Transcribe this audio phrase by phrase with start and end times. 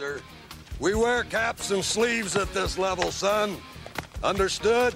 [0.00, 0.22] officer.
[0.78, 3.56] We wear caps and sleeves at this level, son.
[4.22, 4.94] Understood?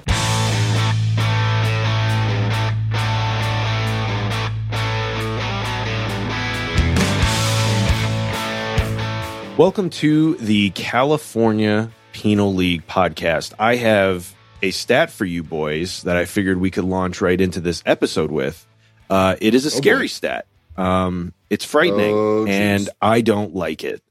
[9.57, 13.55] Welcome to the California Penal League podcast.
[13.59, 17.61] I have a stat for you boys that I figured we could launch right into
[17.61, 18.67] this episode with.
[19.09, 20.47] Uh, it is a scary stat.
[20.77, 24.03] Um, it's frightening, Oh, and I don't like it.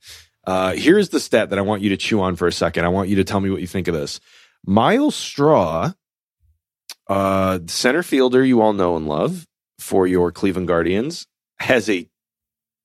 [0.45, 2.85] Uh, here's the stat that I want you to chew on for a second.
[2.85, 4.19] I want you to tell me what you think of this.
[4.65, 5.93] Myles Straw,
[7.07, 9.47] uh, center fielder you all know and love
[9.79, 11.27] for your Cleveland Guardians,
[11.59, 12.09] has a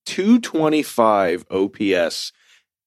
[0.05, 2.31] 225 OPS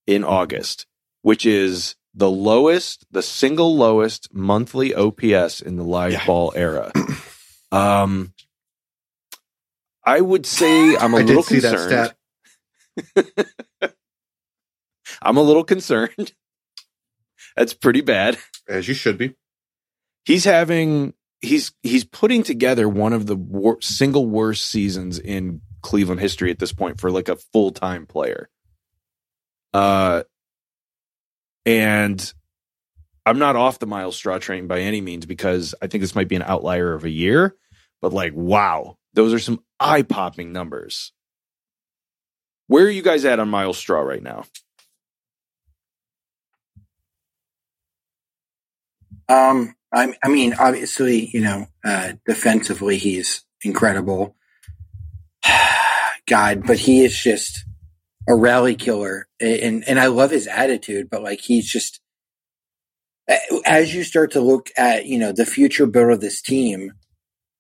[0.07, 0.87] in August,
[1.23, 6.27] which is the lowest, the single lowest monthly OPS in the live Yeah.
[6.27, 6.93] ball era.
[7.71, 8.35] Um,
[10.05, 12.13] I would say I'm a I little concerned.
[15.25, 16.33] I'm a little concerned.
[17.57, 18.39] That's pretty bad.
[18.69, 19.35] As you should be.
[20.25, 26.21] He's having he's he's putting together one of the wor- single worst seasons in Cleveland
[26.21, 28.49] history at this point for like a full time player.
[29.75, 30.23] Uh,
[31.67, 32.33] and
[33.25, 36.29] I'm not off the Myles Straw train by any means because I think this might
[36.29, 37.57] be an outlier of a year.
[38.01, 41.13] But like, wow, those are some eye popping numbers.
[42.67, 44.45] Where are you guys at on Myles Straw right now?
[49.29, 54.37] Um, I, I mean, obviously, you know, uh, defensively, he's incredible.
[56.27, 57.65] God, but he is just
[58.29, 59.29] a rally killer.
[59.41, 62.01] And, and I love his attitude, but like, he's just,
[63.67, 66.93] as you start to look at, you know, the future build of this team,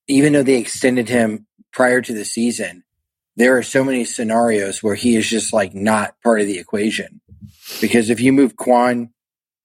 [0.08, 2.84] even though they extended him prior to the season,
[3.36, 7.20] there are so many scenarios where he is just like not part of the equation.
[7.80, 9.10] Because if you move Kwan,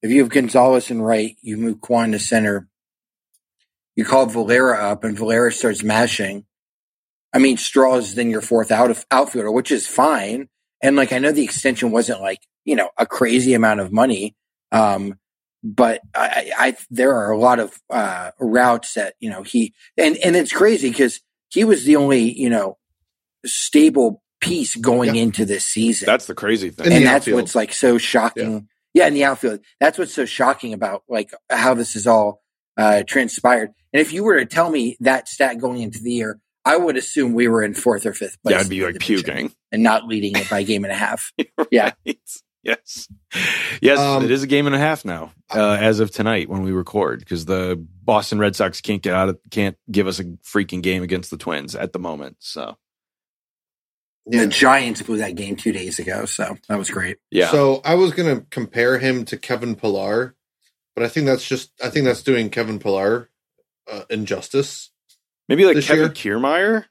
[0.02, 2.67] if you have Gonzalez and right, you move Kwan to center.
[3.95, 6.45] You call Valera up, and Valera starts mashing.
[7.33, 10.49] I mean, Straw is then your fourth out outfielder, which is fine.
[10.82, 14.36] And like, I know the extension wasn't like you know a crazy amount of money,
[14.71, 15.17] um,
[15.64, 20.16] but I, I there are a lot of uh, routes that you know he and
[20.17, 21.20] and it's crazy because
[21.50, 22.77] he was the only you know
[23.45, 25.23] stable piece going Yeah.
[25.23, 26.88] into this season That's the crazy thing.
[26.88, 27.42] In and that's outfield.
[27.42, 28.67] what's like so shocking.
[28.97, 29.08] Yeah.
[29.08, 32.41] in the outfield, that's what's so shocking about like how this is all
[32.77, 33.71] uh, transpired.
[33.93, 36.97] And if you were to tell me that stat going into the year, I would
[36.97, 38.55] assume we were in fourth or fifth place.
[38.55, 39.55] yeah, I'd be like division puking.
[39.71, 41.31] and not leading it by a game and a half.
[41.71, 41.91] Yeah.
[42.63, 43.08] Yes.
[43.81, 46.64] Yes, Um, it is a game and a half now, uh, as of tonight when
[46.64, 50.25] we record, because the Boston Red Sox can't get out of can't give us a
[50.25, 52.35] freaking game against the Twins at the moment.
[52.39, 52.75] So
[54.30, 54.42] Yeah.
[54.42, 57.17] The Giants blew that game two days ago, so that was great.
[57.32, 60.36] yeah, So I was gonna compare him to Kevin Pillar,
[60.95, 63.30] but I think that's just I think that's doing Kevin Pillar
[63.89, 64.92] uh, injustice.
[65.48, 66.86] maybe like this Kevin Kiermaier.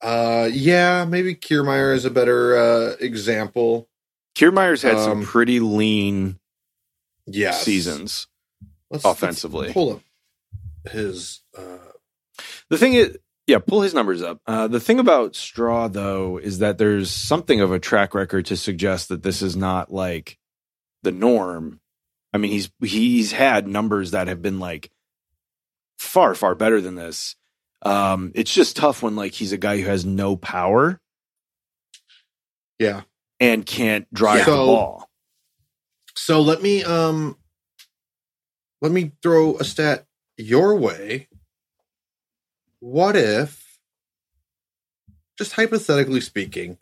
[0.00, 3.88] Uh yeah, maybe Kiermaier is a better uh example.
[4.36, 6.38] Kiermaier's had some Um, pretty lean
[7.26, 7.50] Yeah.
[7.52, 8.28] seasons.
[8.90, 9.62] Let's, offensively.
[9.62, 10.02] let's pull up
[10.90, 11.78] his uh
[12.70, 13.18] The thing is,
[13.48, 14.42] yeah, pull his numbers up.
[14.46, 18.58] Uh, the thing about Straw, though, is that there's something of a track record to
[18.58, 20.38] suggest that this is not like
[21.02, 21.80] the norm.
[22.34, 24.90] I mean, he's he's had numbers that have been like
[25.98, 27.36] far far better than this.
[27.80, 31.00] Um, it's just tough when like he's a guy who has no power
[32.78, 33.02] yeah.
[33.40, 35.08] and can't drive the ball.
[36.14, 37.38] So let me um
[38.82, 40.04] let me throw a stat
[40.36, 41.28] your way.
[42.80, 43.78] What if
[45.36, 46.78] just hypothetically speaking,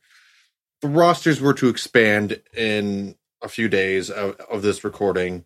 [0.82, 5.44] the rosters were to expand in a few days of, of this recording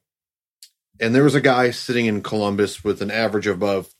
[1.00, 3.93] and there was a guy sitting in Columbus with an average above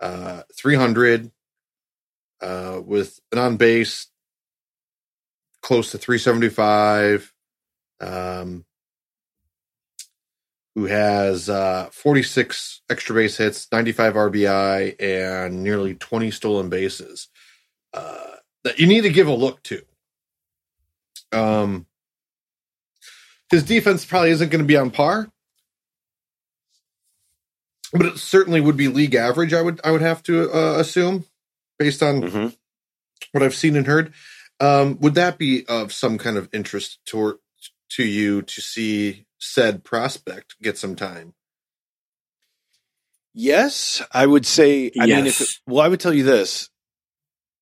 [0.00, 1.30] uh 300
[2.42, 4.08] uh with an on base
[5.62, 7.32] close to 375
[8.02, 8.65] um
[10.76, 17.28] who has uh, 46 extra base hits, 95 RBI, and nearly 20 stolen bases.
[17.94, 19.82] Uh, that you need to give a look to.
[21.32, 21.86] Um,
[23.50, 25.30] his defense probably isn't going to be on par,
[27.92, 29.54] but it certainly would be league average.
[29.54, 31.26] I would I would have to uh, assume,
[31.78, 32.48] based on hmm
[33.32, 34.14] what I've seen and heard.
[34.60, 37.40] Um, would that be of some kind of interest to
[37.90, 41.34] to you to see said prospect get some time?
[43.34, 44.92] Yes, I would say.
[44.98, 45.60] I mean, if Yes.
[45.66, 46.70] well, I would tell you this.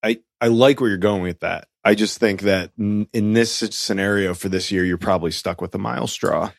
[0.03, 1.69] I I like where you're going with that.
[1.85, 5.75] I just think that in, in this scenario for this year, you're probably stuck with
[5.75, 6.53] a mile Straw.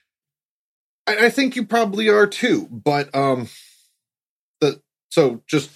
[1.07, 2.67] I, I think you probably are too.
[2.71, 3.49] But um,
[4.61, 5.71] the so just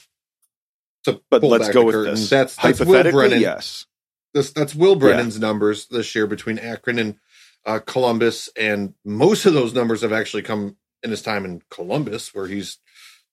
[1.06, 2.30] to But pull let's back go the with curtain, this.
[2.30, 3.40] That's that's Will Brennan.
[3.42, 3.86] yes.
[4.34, 7.16] This, that's Will Brennan's numbers this year between Akron and
[7.70, 12.34] uh, Columbus, and most of those numbers have actually come in his time in Columbus,
[12.34, 12.80] where he's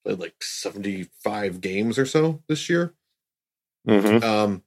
[0.05, 2.95] played like seventy-five games or so this year.
[3.89, 4.23] Mhm.
[4.23, 4.63] Um,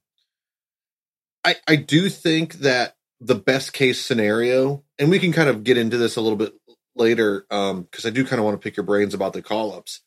[1.44, 5.78] I I do think that the best case scenario, and we can kind of get
[5.78, 6.52] into this a little bit
[6.96, 9.72] later, um, because I do kind of want to pick your brains about the call
[9.72, 10.00] ups.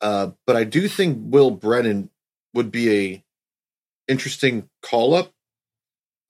[0.00, 2.08] Uh, but I do think Will Brennan
[2.54, 3.24] would be a
[4.08, 5.32] interesting call up.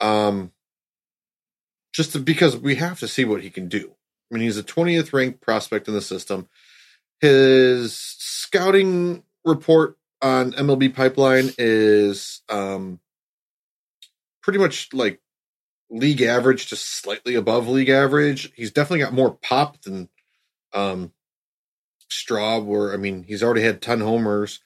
[0.01, 0.53] Um,
[1.93, 3.95] just because we have to see what he can do.
[4.31, 6.49] I mean, he's a 20th ranked prospect in the system.
[7.21, 13.01] His scouting report on MLB Pipeline is um,
[14.43, 15.21] pretty much like
[15.91, 18.53] league average, just slightly above league average.
[18.55, 20.09] He's definitely got more pop than
[20.73, 21.13] um,
[22.09, 22.61] Straw.
[22.61, 24.61] Where I mean, he's already had 10 homers.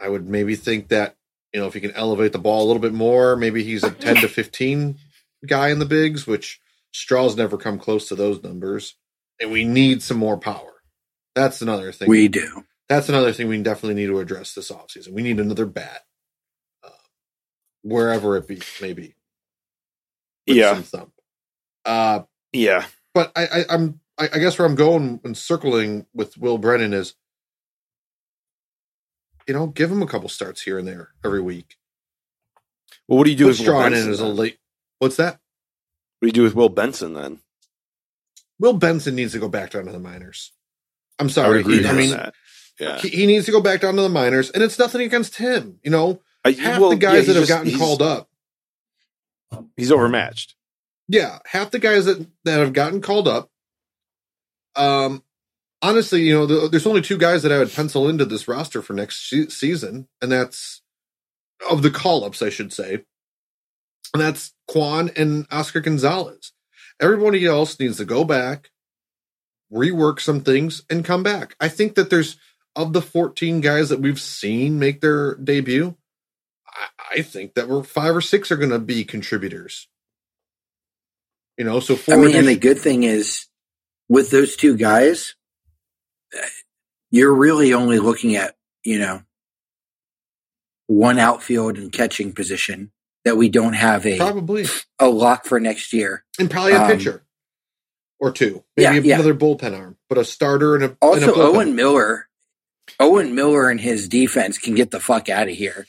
[0.00, 1.16] I would maybe think that
[1.52, 3.90] you know if he can elevate the ball a little bit more, maybe he's a
[3.90, 4.98] 10 to 15
[5.46, 6.60] guy in the bigs, which
[6.92, 8.96] Straw's never come close to those numbers.
[9.40, 10.82] And we need some more power.
[11.34, 12.08] That's another thing.
[12.08, 12.64] We do.
[12.88, 15.12] that's another thing we definitely need to address this offseason.
[15.12, 16.02] We need another bat,
[16.84, 16.88] uh,
[17.82, 19.14] wherever it be, maybe.
[20.46, 20.74] Yeah.
[20.74, 21.12] some thump.
[21.84, 22.22] Uh,
[22.52, 22.84] Yeah.
[23.14, 26.92] but I, I, I'm, I, I guess where I'm going and circling with Will Brennan
[26.92, 27.14] is,
[29.46, 31.76] you know, give him a couple starts here and there every week.
[33.08, 34.12] Well, what do you do Put with Straw in Benson?
[34.12, 34.58] as a late.
[35.00, 35.40] What's that?
[36.20, 37.40] What do you do with Will Benson then?
[38.60, 40.52] Will Benson needs to go back down to the minors.
[41.18, 41.60] I'm I sorry.
[41.60, 42.16] agree He, I mean.
[42.78, 42.98] Yeah.
[42.98, 45.80] he, he needs to go back down to the minors, and it's nothing against him.
[45.82, 48.28] You know, I- half well, the guys he's that have just- gotten called up,
[49.76, 50.54] He's overmatched.
[51.08, 53.50] yeah, half the guys that that have gotten called up.
[54.76, 55.24] Um,
[55.82, 58.80] honestly, you know, the, there's only two guys that I would pencil into this roster
[58.80, 60.82] for next se- season, and that's
[61.68, 63.04] of the call ups, I should say,
[64.12, 66.52] and that's Kwan and Oscar Gonzalez.
[67.00, 68.70] Everybody else needs to go back,
[69.72, 71.54] rework some things, and come back.
[71.60, 72.36] I think that there's
[72.76, 75.96] of the 14 guys that we've seen make their debut.
[76.66, 79.88] I, I think that we're five or six are going to be contributors.
[81.56, 82.14] You know, so four.
[82.14, 83.46] I mean, and the good thing is
[84.08, 85.34] with those two guys,
[87.10, 88.54] you're really only looking at,
[88.84, 89.22] you know,
[90.86, 92.92] one outfield and catching position
[93.24, 94.66] that we don't have a, probably
[94.98, 96.24] a lock for next year.
[96.38, 97.22] and probably a Um, pitcher
[98.18, 99.14] or two, maybe Yeah, yeah.
[99.16, 101.34] another bullpen arm, but a starter and a and a Also.
[101.34, 102.28] Owen Miller,
[102.98, 105.86] Owen Miller and his defense can get the fuck out of here.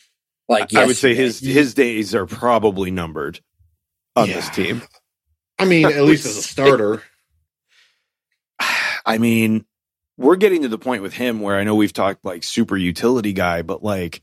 [0.50, 3.39] Like, I would say his his days are probably numbered
[4.16, 4.36] on Yeah.
[4.36, 4.81] this team.
[5.57, 7.01] I mean, at least as a starter.
[9.06, 9.66] I mean,
[10.18, 13.34] we're getting to the point with him where I know we've talked like super utility
[13.34, 14.22] guy, but like,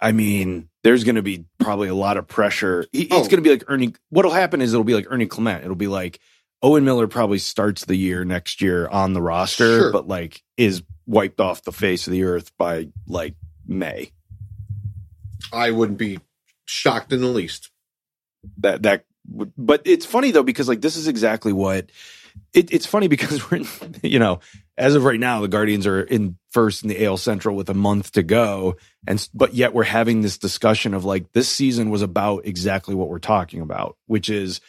[0.00, 2.86] I mean, there's going to be probably a lot of pressure.
[2.92, 3.18] He, Oh.
[3.18, 3.94] It's going to be like Ernie.
[4.08, 5.62] What'll happen is it'll be like Ernie Clement.
[5.64, 6.20] It'll be like
[6.62, 9.92] Owen Miller probably starts the year next year on the roster, Sure.
[9.92, 13.34] but like is wiped off the face of the earth by like
[13.66, 14.10] May.
[15.52, 16.18] I wouldn't be
[16.66, 17.70] shocked in the least.
[18.58, 21.90] that that but it's funny though because like this is exactly what
[22.54, 23.64] it, it's funny because we're
[24.02, 24.40] you know
[24.80, 27.74] as of right now the guardians are in first in the AL central with a
[27.74, 32.02] month to go and but yet we're having this discussion of like this season was
[32.02, 34.60] about exactly what we're talking about which is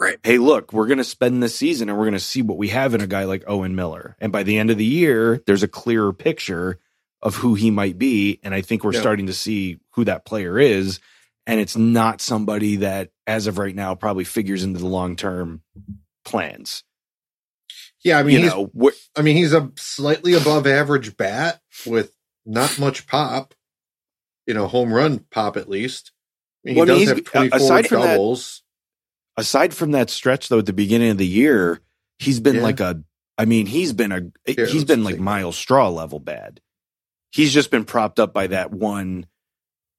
[0.00, 0.18] Right.
[0.24, 2.68] hey look we're going to spend this season and we're going to see what we
[2.68, 5.62] have in a guy like Owen Miller and by the end of the year there's
[5.62, 6.80] a clearer picture
[7.20, 9.00] of who he might be and I think we're Yeah.
[9.00, 10.98] starting to see who that player is
[11.46, 15.62] and it's not somebody that as of right now probably figures into the long term
[16.24, 16.84] plans.
[18.04, 21.60] Yeah, I mean, you he's, know, wh- I mean, he's a slightly above average bat
[21.86, 22.12] with
[22.44, 23.54] not much pop.
[24.46, 26.10] You know, home run pop at least.
[26.66, 28.62] I mean, Well, I mean, he does have uh, 24 aside from that- doubles.
[29.36, 31.80] aside from that stretch though at the beginning of the year,
[32.18, 32.62] he's been Yeah.
[32.62, 33.02] like a
[33.38, 35.18] I mean, he's been a Here, he's been like.
[35.18, 36.60] Myles Straw level bad.
[37.30, 39.26] He's just been propped up by that one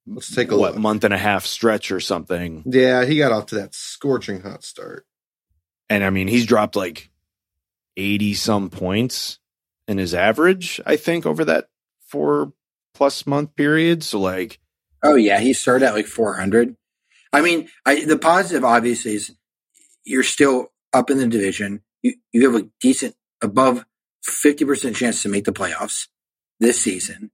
[0.05, 0.81] Let's take a what look.
[0.81, 2.63] month and a half stretch or something.
[2.65, 5.05] Yeah, he got off to that scorching hot start.
[5.89, 7.09] And I mean, he's dropped like
[7.97, 9.39] 80 some points
[9.87, 11.69] in his average, I think, over that
[12.07, 12.53] four
[12.93, 14.03] plus month period.
[14.03, 14.59] So like
[15.03, 16.75] Oh yeah, he started at like 400.
[17.33, 19.35] I mean, I, the positive obviously is
[20.05, 21.81] you're still up in the division.
[22.01, 23.85] You you have a decent above
[24.25, 26.07] 50% chance to make the playoffs
[26.59, 27.31] this season.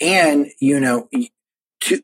[0.00, 1.08] And, you know,
[1.80, 2.02] to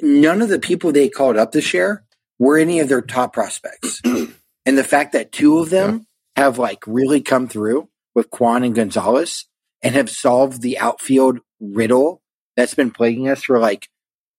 [0.00, 2.04] none of the people they called up this year
[2.38, 4.00] were any of their top prospects.
[4.04, 6.06] and the fact that two of them
[6.36, 9.46] have like really come through with Kwan and Gonzalez
[9.82, 12.22] and have solved the outfield riddle
[12.56, 13.88] that's been plaguing us for like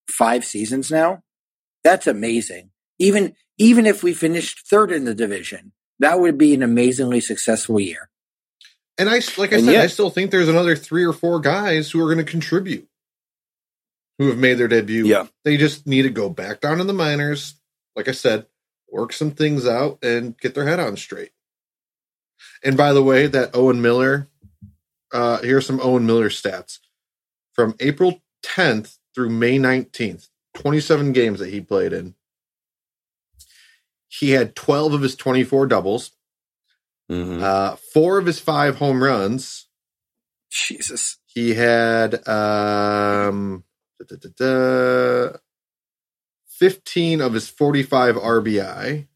[0.09, 1.23] five seasons now.
[1.83, 2.71] That's amazing.
[2.99, 7.79] Even even if we finished third in the division, that would be an amazingly successful
[7.79, 8.09] year.
[8.99, 11.39] And I, like I And said, yet- I still think there's another three or four
[11.39, 12.87] guys who are going to contribute,
[14.19, 15.05] who have made their debut.
[15.05, 15.27] Yeah.
[15.43, 17.55] They just need to go back down in the minors.
[17.95, 18.45] Like I said,
[18.91, 21.31] work some things out and get their head on straight.
[22.63, 24.27] And by the way, that Owen Miller,
[25.11, 26.79] uh, here's some Owen Miller stats
[27.53, 32.15] from April 10th through May 19th, 27 games that he played in.
[34.07, 36.11] He had 12 of his 24 doubles,
[37.11, 37.41] Mhm.
[37.41, 39.67] uh, four of his five home runs.
[40.49, 41.17] Jesus.
[41.25, 43.63] He had um,
[43.99, 45.37] da, da, da, da,
[46.47, 49.07] 15 of his 45 RBI.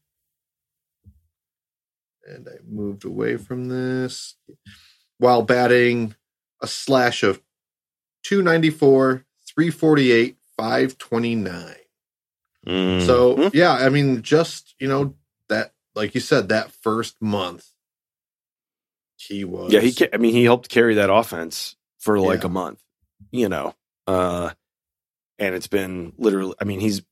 [2.26, 4.36] And I moved away from this
[5.18, 6.14] while batting
[6.62, 7.40] a slash of
[8.24, 9.24] 294,
[9.54, 11.74] 348, 529.
[12.66, 13.06] Mhm.
[13.06, 15.16] So, yeah, I mean, just, you know,
[15.48, 17.66] that, like you said, that first month,
[19.16, 19.72] he was.
[19.72, 19.94] yeah, he.
[20.12, 22.46] I mean, he helped carry that offense for like Yeah.
[22.46, 22.82] a month.
[23.30, 23.74] You know,
[24.06, 24.50] uh,
[25.38, 26.54] and it's been literally.
[26.60, 27.02] I mean, he's.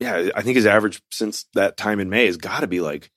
[0.00, 3.10] Yeah, I think his average since that time in May has got to be like.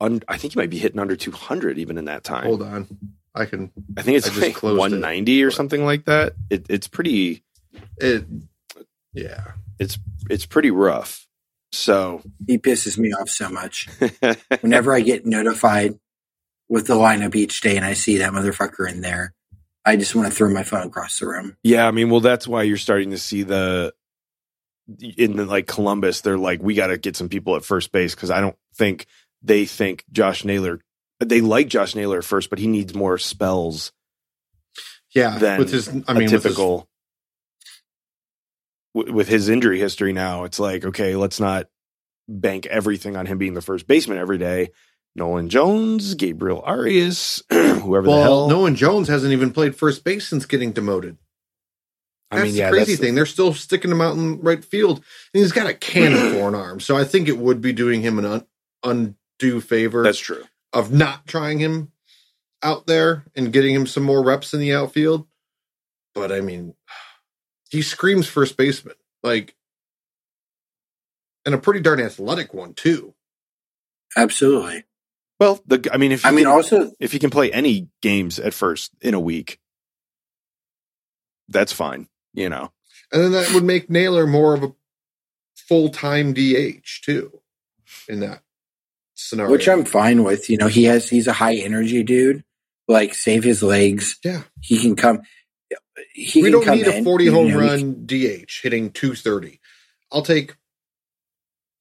[0.00, 2.44] Un, I think he might be hitting under 200 even in that time.
[2.44, 2.86] Hold on.
[3.34, 3.70] I can.
[3.96, 4.80] I think it's I just like closed it.
[4.80, 6.32] 190 or something like that.
[6.48, 7.44] It, it's pretty.
[7.98, 8.24] It,
[9.12, 9.52] yeah.
[9.78, 11.26] It's it's pretty rough.
[11.72, 13.88] So He pisses me off so much.
[14.60, 15.98] Whenever I get notified
[16.68, 19.34] with the lineup each day and I see that motherfucker in there,
[19.84, 21.56] I just want to throw my phone across the room.
[21.62, 23.94] Yeah, I mean, well, that's why you're starting to see the
[25.16, 26.20] in the, like Columbus.
[26.20, 29.06] They're like, we got to get some people at first base because I don't think
[29.42, 30.80] they think Josh Naylor.
[31.18, 33.92] They like Josh Naylor at first, but he needs more spells
[35.14, 35.38] Yeah.
[35.38, 36.88] than with his, I mean, with his- typical.
[38.92, 41.68] With, his injury history now, it's like okay, let's not
[42.28, 44.70] bank everything on him being the first baseman every day.
[45.14, 48.48] Nolan Jones, Gabriel Arias, whoever the hell.
[48.48, 51.18] Nolan Jones hasn't even played first base since getting demoted.
[52.30, 53.14] That's I mean, the yeah, crazy that's thing.
[53.14, 54.98] They're still sticking him out in right field.
[55.34, 56.80] And he's got a cannon for an arm.
[56.80, 58.44] So I think it would be doing him an
[58.84, 60.44] un, undue favor that's true.
[60.72, 61.92] of not trying him
[62.62, 65.26] out there and getting him some more reps in the outfield.
[66.14, 66.74] But I mean,
[67.70, 68.94] he screams first baseman.
[69.22, 69.54] Like,
[71.44, 73.14] and a pretty darn athletic one, too.
[74.16, 74.84] Absolutely.
[75.38, 77.88] Well, the I mean, if I you mean, can- also, if he can play any
[78.02, 79.58] games at first in a week,
[81.48, 82.08] that's fine.
[82.32, 82.72] You know,
[83.12, 84.72] And then that would make Naylor more of a
[85.56, 87.40] full time DH, too,
[88.08, 88.42] in that
[89.28, 89.52] scenario.
[89.52, 90.48] which I'm fine with.
[90.50, 92.44] You know, he has, he's a high energy dude.
[92.88, 94.18] Like, save his legs.
[94.24, 94.42] Yeah.
[94.60, 95.20] He can come.
[96.14, 98.60] He we can don't come need a in, 40 you home know, he run DH
[98.62, 99.60] hitting 230.
[100.12, 100.56] I'll take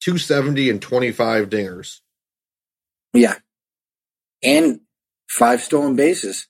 [0.01, 2.00] 270 and 25 dingers.
[3.13, 3.36] Yeah.
[4.43, 4.81] And
[5.27, 6.48] five stolen bases.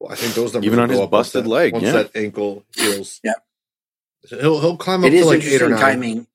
[0.00, 1.92] Well, I think those numbers Even on go his up busted that- leg, Once yeah.
[1.92, 3.20] that ankle heals.
[3.24, 3.32] Yeah.
[4.28, 5.80] He'll he'll climb up It to is like eight or interesting nine.
[5.80, 6.26] timing.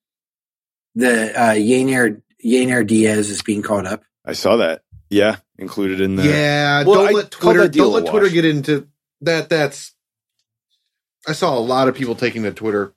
[0.96, 4.04] The uh, Yainer, Yainer Diaz is being called up.
[4.26, 4.82] I saw that.
[5.10, 6.24] Yeah, included in the.
[6.24, 8.34] Yeah, Well, don't let Twitter don't let Twitter wash.
[8.34, 8.88] get into
[9.22, 9.50] that.
[9.50, 9.94] That's
[11.28, 12.94] I saw a lot of people taking to Twitter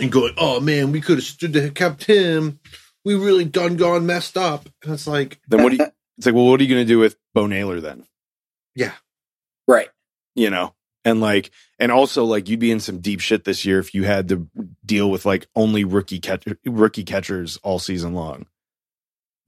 [0.00, 2.58] and going, "Oh man, we could have stood to have kept him.
[3.04, 5.70] We really done gone messed up." And it's like, Then what?
[5.70, 5.84] Do you,
[6.18, 8.04] it's like, well, what are you going to do with Bo Naylor then?
[8.74, 8.92] yeah,
[9.66, 9.88] Right.
[10.34, 13.78] You know, and like, and also like, you'd be in some deep shit this year
[13.80, 14.48] if you had to
[14.84, 18.46] deal with like only rookie catcher, rookie catchers all season long.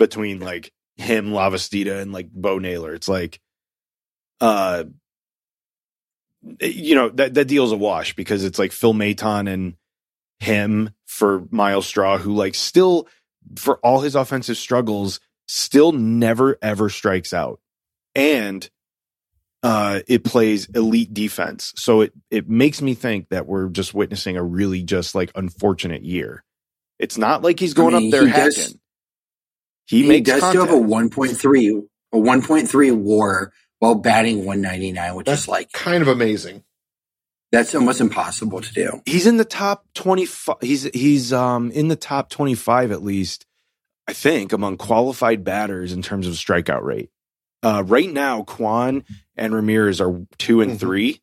[0.00, 3.38] Between like him, Lavastida, and like Bo Naylor, it's like,
[4.40, 4.84] uh,
[6.60, 9.74] you know that that deal's a wash because it's like Phil Maton and
[10.38, 13.06] him for Myles Straw, who like still
[13.56, 17.60] for all his offensive struggles, still never ever strikes out,
[18.14, 18.68] and
[19.62, 21.74] uh, it plays elite defense.
[21.76, 26.02] So it it makes me think that we're just witnessing a really just like unfortunate
[26.04, 26.42] year.
[26.98, 28.79] It's not like he's going I mean, up there he does- hacking.
[29.90, 31.82] He, He, makes does still have a 1.3,
[32.12, 36.62] a 1.3 war while batting 199, which That's is like, kind of amazing.
[37.52, 39.02] that's almost impossible to do.
[39.06, 43.44] he's in the top 25 he's he's um in the top 25 at least
[44.06, 47.10] i think among qualified batters in terms of strikeout rate
[47.64, 49.02] uh right now kwan
[49.36, 50.78] and ramirez are two and Mhm.
[50.78, 51.20] three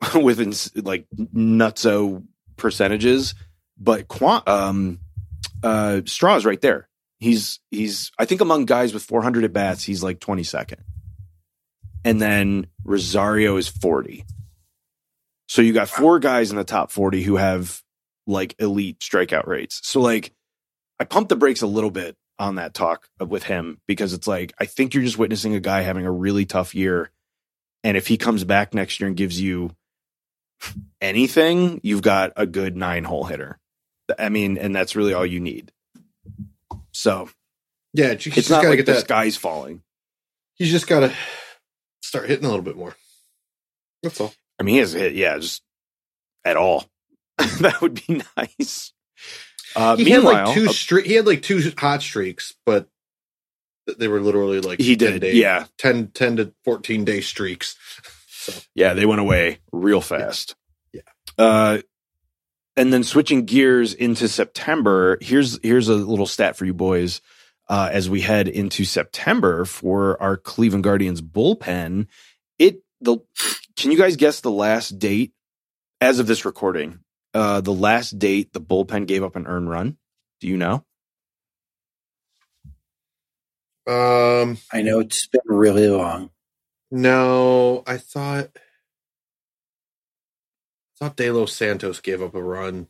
[0.14, 2.24] with ins- like nutso
[2.56, 3.34] percentages,
[3.76, 5.00] but Kwan, um,
[5.62, 6.87] uh, Straw's right there.
[7.18, 10.80] He's he's I think among guys with 400 at bats, he's like 22nd,
[12.04, 14.24] and then Rosario is 40.
[15.48, 17.82] So you got four guys in the top 40 who have
[18.26, 19.80] like elite strikeout rates.
[19.82, 20.32] So like
[21.00, 24.52] I pumped the brakes a little bit on that talk with him because it's like
[24.60, 27.10] I think you're just witnessing a guy having a really tough year
[27.84, 29.70] and if he comes back next year and gives you
[31.00, 33.58] anything, you've got a good nine hole hitter.
[34.18, 35.72] I mean, and that's really all you need.
[36.98, 37.30] So
[37.94, 39.02] Yeah, it's just not gotta like get the that.
[39.02, 39.82] sky's falling.
[40.56, 41.12] He's just gotta
[42.02, 42.96] start hitting a little bit more.
[44.02, 44.34] That's all.
[44.58, 45.62] I mean, he hasn't hit, yeah, just
[46.44, 46.86] at all.
[47.60, 48.92] that would be nice.
[49.76, 51.06] Uh, he had like two uh, streak.
[51.06, 52.88] He had like two hot streaks, but
[53.96, 57.76] they were literally like he 10 did, day, yeah, 10, 10 to fourteen day streaks.
[58.40, 60.54] So yeah, they went away real fast.
[60.92, 61.02] Yeah.
[61.36, 61.78] Uh,
[62.78, 67.20] and then switching gears into September, here's here's a little stat for you boys.
[67.68, 72.06] Uh, as we head into September for our Cleveland Guardians bullpen,
[72.58, 73.18] it the
[73.76, 75.32] can you guys guess the last date
[76.00, 77.00] as of this recording?
[77.34, 79.98] Uh, the last date the bullpen gave up an earned run.
[80.40, 80.84] Do you know?
[83.88, 86.30] um, I know it's been really long.
[86.90, 88.67] no, I thought I
[90.98, 92.88] thought De Los Santos gave up a run.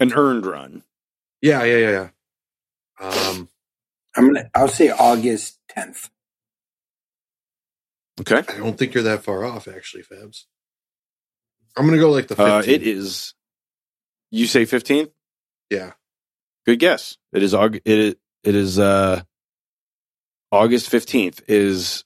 [0.00, 0.82] An earned run.
[1.40, 2.08] Yeah, yeah, yeah,
[3.00, 3.06] yeah.
[3.06, 3.48] Um,
[4.16, 4.50] I'm gonna.
[4.54, 6.10] I'll say August 10th.
[8.20, 8.42] Okay.
[8.48, 10.44] I don't think you're that far off, actually, Fabs.
[11.76, 12.60] I'm gonna go like the 15th.
[12.60, 13.34] Uh, it is.
[14.30, 15.10] You say fifteenth.
[15.70, 15.92] Yeah,
[16.66, 17.16] Good guess.
[17.32, 17.80] It is Aug.
[17.84, 18.14] It is.
[18.44, 18.78] It is.
[18.78, 19.22] Uh,
[20.52, 22.04] August fifteenth is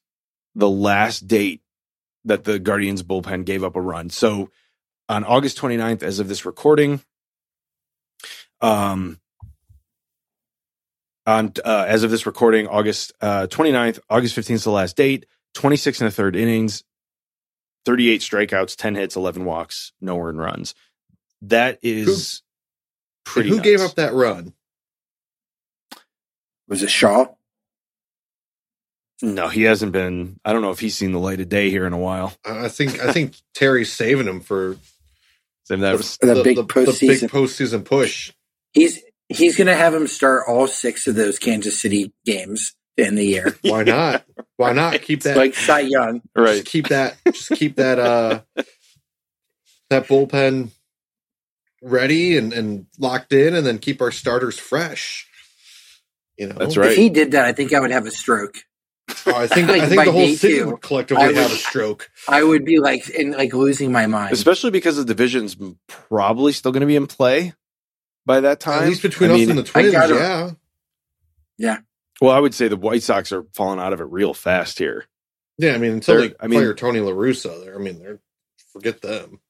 [0.54, 1.60] the last date
[2.28, 4.10] that the Guardians bullpen gave up a run.
[4.10, 4.50] So
[5.08, 7.02] on August 29th, as of this recording,
[8.60, 9.20] um,
[11.26, 15.26] on uh, as of this recording, August uh, 29th, August 15th is the last date.
[15.54, 16.84] 26 and a third innings,
[17.86, 20.74] 38 strikeouts, 10 hits, 11 walks, no earned runs.
[21.42, 22.42] That is
[23.34, 23.48] And pretty.
[23.48, 24.52] who gave up that run?
[26.68, 27.26] Was it Shaw?
[29.20, 30.38] No, he hasn't been.
[30.44, 32.34] I don't know if he's seen the light of day here in a while.
[32.48, 34.76] Uh, I think I think Terry's saving him for
[35.64, 37.28] So that was The big the big postseason.
[37.28, 38.32] postseason push.
[38.72, 43.24] He's he's gonna have him start all six of those Kansas City games in the
[43.24, 43.58] year.
[43.62, 44.24] Why not?
[44.56, 45.36] Why not keep that?
[45.36, 46.20] like Cy Young.
[46.20, 46.64] Just right.
[46.64, 47.16] keep that.
[47.26, 47.98] Just keep that.
[47.98, 48.40] Uh,
[49.90, 50.70] that bullpen
[51.82, 55.26] ready and and locked in, and then keep our starters fresh.
[56.36, 56.92] You know, That's right.
[56.92, 58.58] If he did that, I think I would have a stroke.
[59.30, 61.52] Oh, I think Like I think the whole day city two, would collectively would- have
[61.52, 62.10] a stroke.
[62.28, 64.32] I would be like in like losing my mind.
[64.32, 67.52] Especially because the division's probably still going to be in play
[68.26, 68.82] by that time.
[68.84, 70.56] At least between I us mean, and the Twins, gotta-
[71.56, 71.78] yeah,
[72.20, 75.04] well, I would say the White Sox are falling out of it real fast here.
[75.56, 75.74] yeah.
[75.74, 77.74] I mean, until They're- they I mean- fire Tony La Russa, there.
[77.74, 78.20] I mean, they're
[78.72, 79.40] forget them.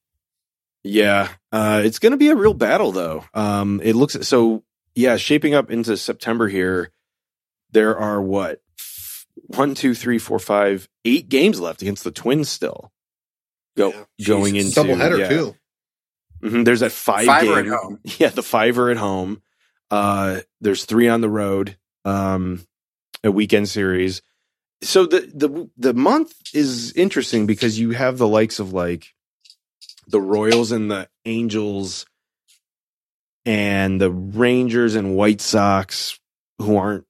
[0.83, 3.25] Yeah, uh, it's going to be a real battle, though.
[3.33, 4.63] Um, it looks so.
[4.95, 6.91] Yeah, shaping up into September here.
[7.71, 8.61] There are what
[9.35, 12.91] one, two, three, four, five, eight games left against the Twins still.
[13.77, 14.27] Go Yeah.
[14.27, 14.77] going Jesus.
[14.77, 15.29] into Double header yeah.
[15.29, 15.55] too.
[16.43, 17.73] Mhm, There's that five, Five are game.
[17.73, 17.99] at home.
[18.17, 19.41] Yeah, the five are at home.
[19.91, 21.77] Uh, there's three on the road.
[22.05, 22.65] Um,
[23.23, 24.21] a weekend series.
[24.81, 29.07] So the the the month is interesting because you have the likes of like
[30.07, 32.05] the Royals and the Angels
[33.45, 36.19] and the Rangers and White Sox
[36.59, 37.05] who aren't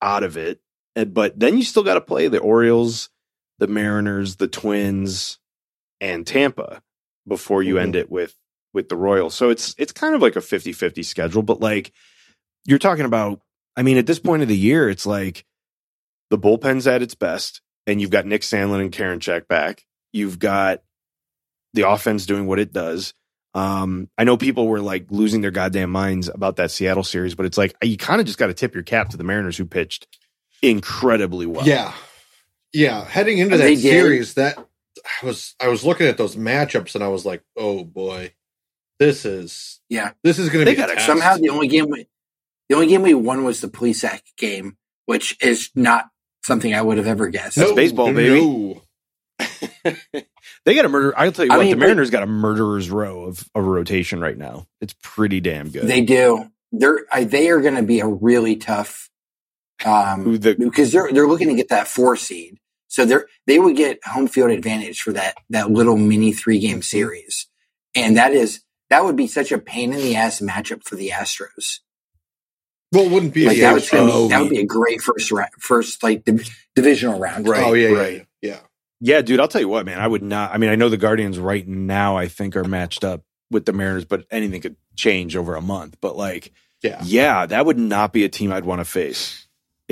[0.00, 0.60] out of it.
[0.96, 3.08] And- But then you still got to play the Orioles,
[3.58, 5.38] the Mariners, the Twins,
[6.00, 6.82] and Tampa
[7.26, 7.80] before you Mhm.
[7.82, 8.34] end it with
[8.74, 9.34] with the Royals.
[9.34, 11.92] So it's it's kind of like a 50-50 schedule, but like
[12.64, 13.40] you're talking about
[13.76, 15.44] I mean at this point of the year it's like
[16.30, 19.84] the bullpen's at its best and you've got Nick Sandlin and Karinchak back.
[20.12, 20.82] You've got
[21.74, 23.12] the offense doing what it does.
[23.54, 27.44] Um, I know people were like losing their goddamn minds about that Seattle series, but
[27.44, 29.66] it's like you kind of just got to tip your cap to the Mariners who
[29.66, 30.06] pitched
[30.62, 31.66] incredibly well.
[31.66, 31.92] Yeah,
[32.72, 33.04] yeah.
[33.04, 33.90] Heading into They that did.
[33.90, 34.56] series, that
[35.22, 38.32] I was I was looking at those matchups and I was like, oh boy,
[38.98, 40.12] this is Yeah.
[40.22, 41.06] this is going to They be got a a- test.
[41.06, 42.06] Somehow the only game we
[42.68, 46.08] the only game we won was the Plesac game, which is not
[46.44, 47.56] something I would have ever guessed.
[47.56, 48.40] That's baseball, baby.
[48.40, 48.82] No.
[50.64, 51.12] they got a murder.
[51.18, 53.64] I'll tell you I what, mean, the but- Mariners got a murderer's row of, of
[53.64, 54.66] rotation right now.
[54.80, 55.86] It's pretty damn good.
[55.86, 56.50] They do.
[56.70, 59.11] They're I, they are going to be a really tough Who
[59.86, 62.58] um, the because they're they're looking to get that four seed.
[62.88, 66.82] So they're they would get home field advantage for that that little mini three game
[66.82, 67.46] series,
[67.94, 71.08] and that is that would be such a pain in the ass matchup for the
[71.10, 71.80] Astros.
[72.92, 75.00] Well, it wouldn't be Like that was gonna Oh, be that would be a great
[75.00, 77.48] first ra- first like div- divisional round.
[77.48, 77.62] Right.
[77.64, 78.26] oh yeah, yeah, right.
[78.42, 78.60] yeah.
[79.04, 79.98] Yeah, dude, I'll tell you what, man.
[79.98, 80.52] I would not.
[80.54, 83.72] I mean, I know the Guardians right now, I think, are matched up with the
[83.72, 85.96] Mariners, but anything could change over a month.
[86.00, 86.52] But like,
[86.84, 87.00] Yeah.
[87.02, 89.41] yeah, that would not be a team I'd want to face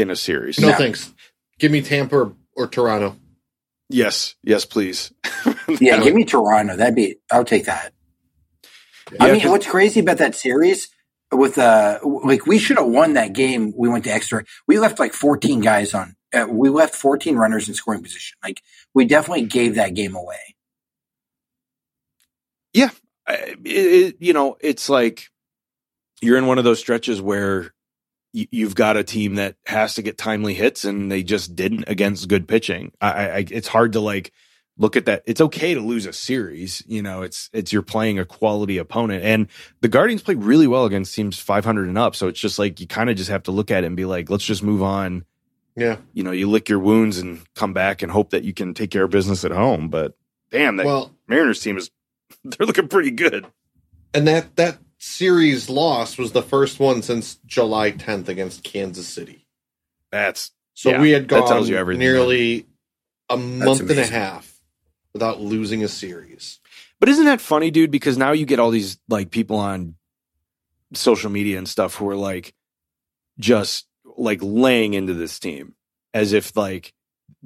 [0.00, 0.58] in a series.
[0.58, 0.76] No, No.
[0.76, 1.12] thanks.
[1.58, 3.16] Give me Tampa or, or Toronto.
[3.88, 5.12] Yes, yes, please.
[5.80, 6.74] Yeah, give me Toronto.
[6.76, 7.18] That'd be.
[7.30, 7.92] I'll take that.
[9.20, 10.88] I mean, what's crazy about that series
[11.30, 13.72] with uh, like we should have won that game.
[13.76, 14.44] We went to extra.
[14.66, 16.16] We left like 14 guys on.
[16.34, 18.36] Uh, we left 14 runners in scoring position.
[18.42, 18.62] Like
[18.94, 20.56] we definitely gave that game away.
[23.28, 25.28] I- it, it, you know, it's like
[26.20, 27.70] you're in one of those stretches where you,
[28.32, 32.28] you've got a team that has to get timely hits, and they just didn't against
[32.28, 32.92] good pitching.
[33.00, 34.32] I, I, it's hard to like
[34.78, 35.22] look at that.
[35.26, 36.82] It's okay to lose a series.
[36.86, 39.48] You know, it's it's you're playing a quality opponent, and
[39.80, 42.14] the Guardians play really well against teams 500 and up.
[42.14, 44.04] So it's just like you kind of just have to look at it and be
[44.04, 45.24] like, let's just move on.
[45.76, 45.96] Yeah.
[46.12, 48.90] You know, you lick your wounds and come back and hope that you can take
[48.90, 49.88] care of business at home.
[49.88, 50.16] But
[50.50, 51.90] damn, that Well, Mariners team is
[52.44, 53.46] they're looking pretty good.
[54.12, 59.46] and that that series loss was the first one since July 10th against Kansas City.
[60.12, 62.66] That's So Yeah, we had gone tells you everything, nearly
[63.28, 64.60] a month and a half
[65.12, 66.60] without losing a series.
[67.00, 67.90] But isn't that funny, dude?
[67.90, 69.94] Because now you get all these like people on
[70.92, 72.52] social media and stuff who are like
[73.38, 73.86] just
[74.16, 75.74] like laying into this team
[76.12, 76.92] as if like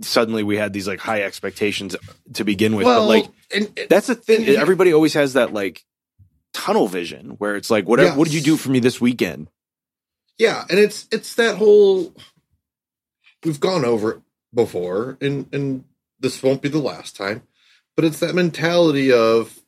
[0.00, 1.94] suddenly we had these like high expectations
[2.32, 2.84] to begin with.
[2.84, 4.38] but like and, and- that's the thing.
[4.38, 5.84] and you- Everybody always has that like
[6.54, 9.48] tunnel vision where it's like, whatever, what did you do for me this weekend?
[10.38, 12.12] yeah, and it's it's that whole
[13.44, 14.20] we've gone over it
[14.52, 15.84] before, and and
[16.18, 17.42] this won't be the last time,
[17.96, 19.60] but it's that mentality of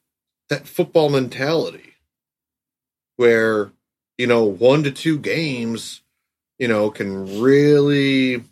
[0.49, 1.94] that football mentality
[3.16, 3.72] where
[4.18, 6.03] you know one to two games,
[6.59, 8.42] you know, can really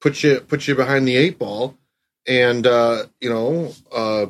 [0.00, 1.76] put you put you behind the eight ball,
[2.26, 4.26] and uh, you know, uh,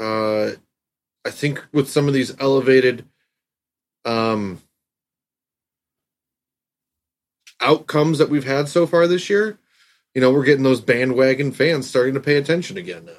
[0.00, 0.52] uh,
[1.24, 3.04] I think with some of these elevated
[4.06, 4.60] um
[7.60, 9.58] outcomes that we've had so far this year,
[10.14, 13.12] you know, we're getting those bandwagon fans starting to pay attention again now.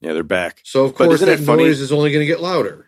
[0.00, 0.60] Yeah, they're back.
[0.64, 2.86] So of course that it funny- noise is only going to get louder.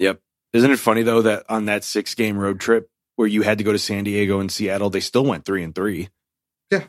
[0.00, 0.20] Yep.
[0.52, 3.64] Isn't it funny though that on that six game road trip where you had to
[3.64, 6.08] go to San Diego and Seattle, they still went three and three.
[6.70, 6.84] Yeah.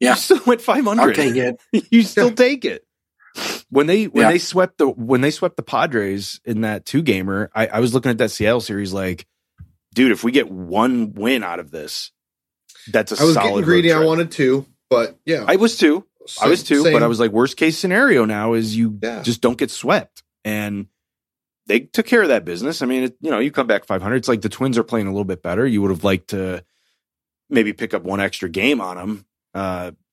[0.00, 0.10] Yeah.
[0.10, 1.02] You still went five hundred.
[1.02, 1.60] I'll take it.
[1.90, 2.34] you still Yeah.
[2.34, 2.85] take it.
[3.70, 4.30] When they when Yeah.
[4.32, 7.92] they swept the when they swept the Padres in that two gamer, I, I was
[7.94, 9.26] looking at that Seattle series like,
[9.94, 12.12] dude, if we get one win out of this,
[12.92, 13.92] that's a I was solid getting greedy.
[13.92, 16.04] I wanted two, but yeah, I was too.
[16.40, 19.22] I was two, Same- but I was like, worst case scenario now is you Yeah.
[19.22, 20.22] just don't get swept.
[20.44, 20.86] And
[21.66, 22.82] they took care of that business.
[22.82, 24.14] I mean, it, you know, you come back 500.
[24.16, 25.66] It's like the Twins are playing a little bit better.
[25.66, 26.64] You would have liked to
[27.50, 29.26] maybe pick up one extra game on them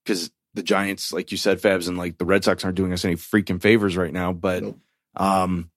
[0.03, 2.93] because uh, the Giants, like you said, Fabs, and like the Red Sox aren't doing
[2.93, 4.33] us any freaking favors right now.
[4.33, 4.79] But Nope.
[5.15, 5.69] um,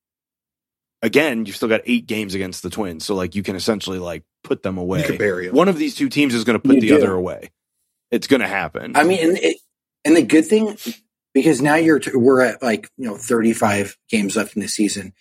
[1.02, 4.22] again, you've still got eight games against the Twins, so like you can essentially like
[4.44, 5.00] put them away.
[5.00, 5.54] you could bury 'em.
[5.54, 6.96] One of these two teams is going to put You the do.
[6.96, 7.50] other away.
[8.10, 8.96] It's going to happen.
[8.96, 9.56] I mean, and it,
[10.04, 10.76] and the good thing
[11.34, 15.12] because now you're t- we're at like you know 35 games left in the season.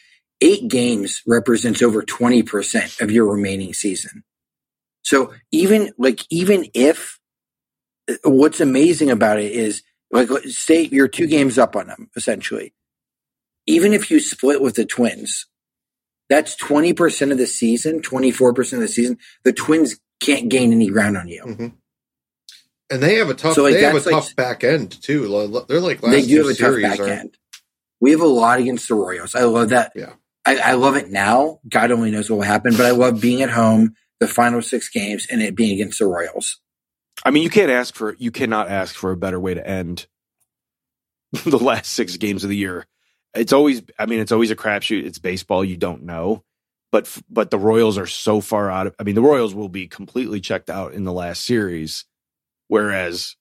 [0.41, 4.23] Eight games represents over 20 percent of your remaining season.
[5.01, 7.19] So even like even if
[8.23, 12.73] what's amazing about it is like say you're two games up on them essentially.
[13.67, 15.47] Even if you split with the Twins,
[16.29, 19.17] that's 20 percent of the season, 24 percent of the season.
[19.43, 21.43] The Twins can't gain any ground on you.
[21.43, 21.73] Mhm.
[22.91, 23.55] And they have a tough.
[23.55, 25.21] So, like, they have a like- tough back end too.
[25.67, 27.37] They're like last they do have a tough back are- end.
[27.99, 29.33] We have a lot against the Royals.
[29.33, 29.93] I love that.
[29.95, 30.13] Yeah.
[30.45, 31.59] I, I love it now.
[31.67, 34.89] God only knows what will happen, but I love being at home, the final six
[34.89, 36.59] games, and it being against the Royals.
[37.23, 40.07] I mean, you can't ask for you cannot ask for a better way to end
[41.45, 42.85] the last six games of the year.
[43.33, 45.05] It's always, I mean, it's always a crapshoot.
[45.05, 45.63] It's baseball.
[45.65, 46.43] You don't know,
[46.91, 48.95] but but the Royals are so far out of.
[48.99, 52.05] I mean, the Royals will be completely checked out in the last series,
[52.67, 53.35] whereas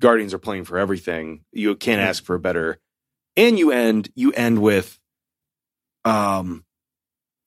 [0.00, 1.44] Guardians are playing for everything.
[1.52, 2.06] You can't Mhm.
[2.06, 2.80] ask for a better.
[3.36, 4.98] And you end you end with,
[6.04, 6.64] um,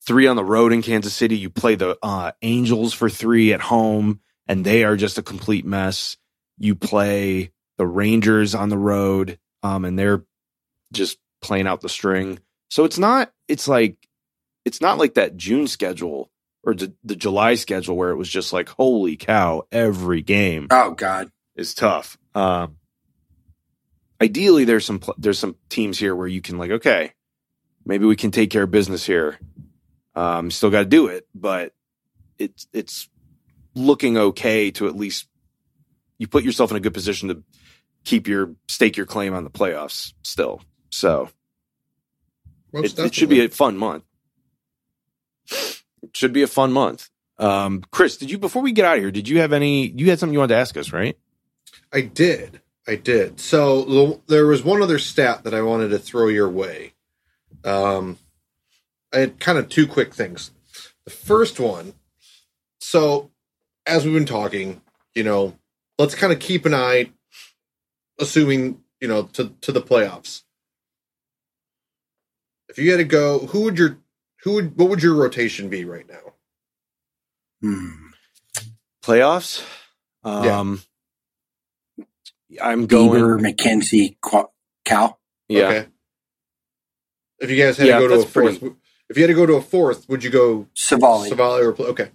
[0.06, 1.36] three on the road in Kansas City.
[1.36, 5.64] You play the uh, Angels for three at home and they are just a complete
[5.66, 6.16] mess.
[6.58, 10.24] You play the Rangers on the road, um, and they're
[10.92, 12.40] just playing out the string.
[12.70, 13.32] So it's not.
[13.46, 13.96] It's like
[14.64, 16.30] it's not like that June schedule
[16.64, 20.90] or the, the July schedule where it was just like holy cow, every game Oh
[20.92, 22.18] God, is tough.
[22.34, 22.76] Um,
[24.20, 27.12] ideally, there's some pl- there's some teams here where you can like okay,
[27.84, 29.38] maybe we can take care of business here.
[30.14, 31.72] Um, still got to do it, but
[32.38, 33.08] it's it's
[33.74, 35.26] looking okay to at least
[36.18, 37.42] you put yourself in a good position to
[38.04, 40.62] keep your stake your claim on the playoffs still.
[40.90, 41.28] So
[42.72, 44.04] it, it should be a fun month.
[45.50, 47.08] It should be a fun month.
[47.38, 49.10] Um, Chris, did you before we get out of here?
[49.10, 49.88] Did you have any?
[49.88, 51.16] You had something you wanted to ask us, right?
[51.92, 52.60] I did.
[52.86, 53.38] I did.
[53.38, 56.94] So the, there was one other stat that I wanted to throw your way.
[57.64, 58.18] Um,
[59.12, 60.50] I had kind of two quick things.
[61.04, 61.94] The first one,
[62.80, 63.30] so
[63.88, 64.80] as we've been talking,
[65.14, 65.56] you know,
[65.98, 67.10] let's kind of keep an eye,
[68.20, 70.42] assuming you know to to the playoffs.
[72.68, 73.98] If you had to go, who would your
[74.42, 76.34] who would what would your rotation be right now?
[77.62, 77.88] Hmm.
[79.04, 79.64] Playoffs.
[80.24, 80.58] Yeah.
[80.60, 80.82] Um,
[82.62, 83.10] I'm going.
[83.22, 84.50] Bieber, McKenzie, Qu-
[84.84, 85.18] Cal.
[85.48, 85.86] Yeah, Okay.
[87.40, 88.72] If you guys had Yeah, to go to a that's pretty- fourth,
[89.08, 91.28] if you had to go to a fourth, would you go Civale.
[91.30, 92.10] Civale or okay.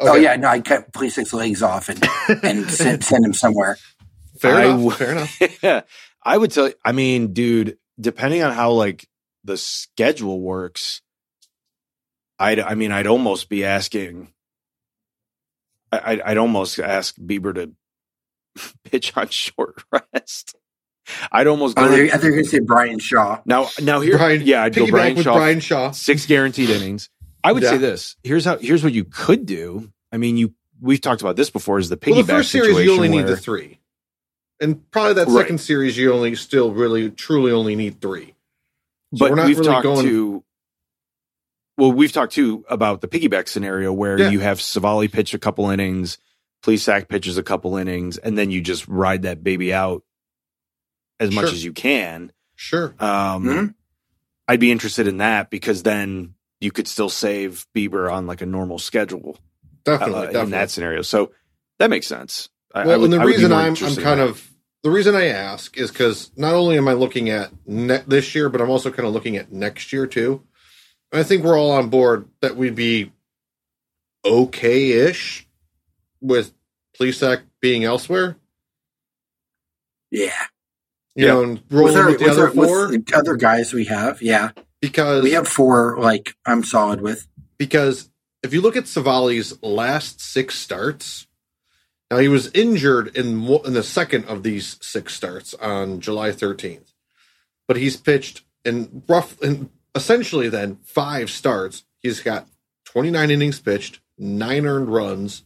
[0.00, 0.18] Oh, okay?
[0.18, 2.02] Oh yeah, no, I cut Plesac's legs off and
[2.44, 3.78] and send, send him somewhere.
[4.38, 4.98] fair I enough.
[4.98, 5.40] fair enough.
[5.62, 5.80] yeah.
[6.22, 6.68] I would tell.
[6.68, 9.06] You, I mean, dude, depending on how like
[9.44, 11.02] the schedule works,
[12.38, 12.58] I'd.
[12.60, 14.32] I mean, I'd almost be asking.
[15.92, 17.72] I- I'd, I'd almost ask Bieber to
[18.84, 20.56] pitch on short rest.
[21.30, 23.40] I'd almost oh, go Oh, they're, they're going to say Bryan Shaw.
[23.44, 23.68] now.
[23.82, 25.34] Now here, Bryan, yeah, I'd go Bryan Shaw.
[25.34, 25.90] Bryan Shaw.
[25.90, 27.10] six guaranteed innings.
[27.44, 28.16] I would say this.
[28.24, 28.56] Here's how.
[28.58, 29.92] Here's what you could do.
[30.10, 30.54] I mean, you.
[30.80, 31.78] We've talked about this before.
[31.78, 33.78] Is the piggyback Well, the first series you only need the three,
[34.60, 35.42] and probably that Right.
[35.42, 38.34] second series you only still really truly only need three.
[39.14, 40.44] So but we're not we've really talked going- to
[41.78, 44.30] well we've talked too about the piggyback scenario where Yeah.
[44.30, 46.18] you have Civale pitch a couple innings
[46.64, 50.02] Plesac pitches a couple innings and then you just ride that baby out
[51.20, 52.94] as much as you can Sure.
[52.98, 53.74] um Mhm.
[54.48, 58.46] i'd be interested in that because then you could still save bieber on like a
[58.46, 59.38] normal schedule
[59.84, 60.14] Definitely.
[60.14, 60.40] uh, definitely.
[60.46, 61.30] in that scenario so
[61.78, 64.50] that makes sense I- well, I would- and the I reason I'm I'm kind of
[64.82, 68.50] the reason I ask is because not only am I looking at ne- this year,
[68.50, 70.42] but I'm also kind of looking at next year too.
[71.10, 73.10] And I think we're all on board that we'd be
[74.26, 75.46] okay-ish
[76.20, 76.52] with
[77.00, 78.36] Plesac being elsewhere.
[80.10, 80.32] Yeah,
[81.16, 81.32] You Yeah.
[81.32, 82.52] know, and rolling with, our- the other our-
[82.90, 84.20] with the other guys we have.
[84.20, 84.50] Yeah,
[84.88, 85.98] because we have four.
[85.98, 87.26] Like I'm solid with.
[87.58, 88.10] because
[88.42, 91.26] if you look at Civale's last six starts,
[92.10, 96.92] now he was injured in in the second of these six starts on July 13th,
[97.66, 101.84] but he's pitched in rough in essentially then five starts.
[101.98, 102.46] He's got
[102.84, 105.44] 29 innings pitched, nine earned runs,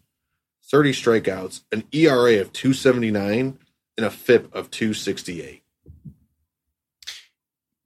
[0.71, 3.59] 30 strikeouts, an ERA of 279,
[3.97, 5.63] and a FIP of 268.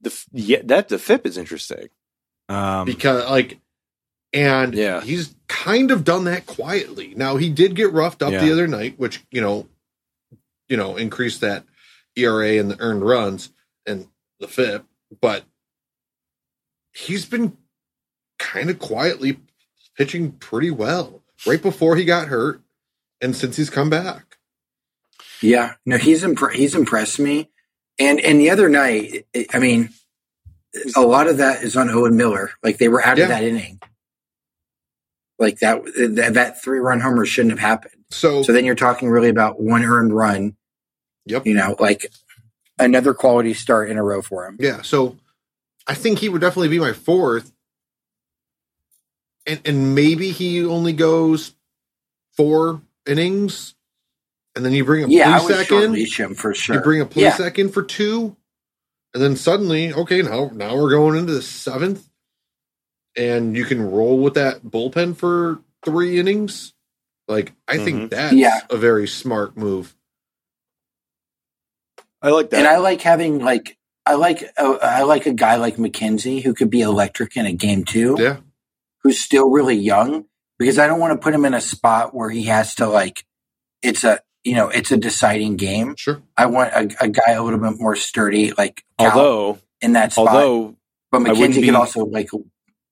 [0.02, 1.88] The f- yeah that the FIP is interesting.
[2.48, 3.58] Um because like
[4.32, 5.00] and Yeah.
[5.02, 7.14] he's kind of done that quietly.
[7.16, 8.44] Now he did get roughed up Yeah.
[8.44, 9.68] the other night which you know
[10.68, 11.64] you know increased that
[12.16, 13.50] era and the earned runs
[13.86, 14.06] and
[14.40, 14.84] the FIP,
[15.20, 15.44] but
[16.92, 17.56] he's been
[18.38, 19.38] kind of quietly
[19.96, 22.60] pitching pretty well right before he got hurt
[23.20, 24.38] and since he's come back.
[25.40, 27.50] Yeah, no, he's impre- he's impressed me,
[27.98, 29.90] and and the other night, I mean,
[30.96, 32.50] a lot of that is on Owen Miller.
[32.62, 33.24] Like they were out Yeah.
[33.24, 33.81] of that inning,
[35.38, 35.83] like that
[36.14, 38.05] that, that three run homer shouldn't have happened.
[38.11, 40.57] so, So then you're talking really about one earned run.
[41.26, 41.46] Yep.
[41.46, 42.07] You know, like
[42.78, 44.57] another quality start in a row for him.
[44.59, 45.16] Yeah, so
[45.87, 47.52] I think he would definitely be my fourth.
[49.46, 51.55] And and maybe he only goes
[52.37, 53.74] four innings,
[54.56, 55.92] and then you bring a Yeah, I would short in.
[55.92, 56.76] leash him for sure.
[56.76, 58.36] You bring a yeah, Plesac in for two,
[59.14, 62.08] and then suddenly, okay, now now we're going into the seventh,
[63.16, 66.74] and you can roll with that bullpen for three innings.
[67.28, 67.84] Like I Mhm.
[67.84, 68.60] think that's Yeah.
[68.70, 69.94] a very smart move.
[72.22, 72.58] I like that.
[72.58, 76.54] and I like having like I like uh, I like a guy like McKenzie who
[76.54, 78.16] could be electric in a game too.
[78.18, 78.38] Yeah,
[79.02, 80.26] who's still really young
[80.58, 83.24] because I don't want to put him in a spot where he has to like
[83.82, 85.94] it's a you know it's a deciding game.
[85.96, 86.22] sure.
[86.37, 90.12] I want a, a guy a little bit more sturdy like Cal although in that
[90.12, 90.28] spot.
[90.28, 90.76] although
[91.11, 92.28] but McKenzie be- could also like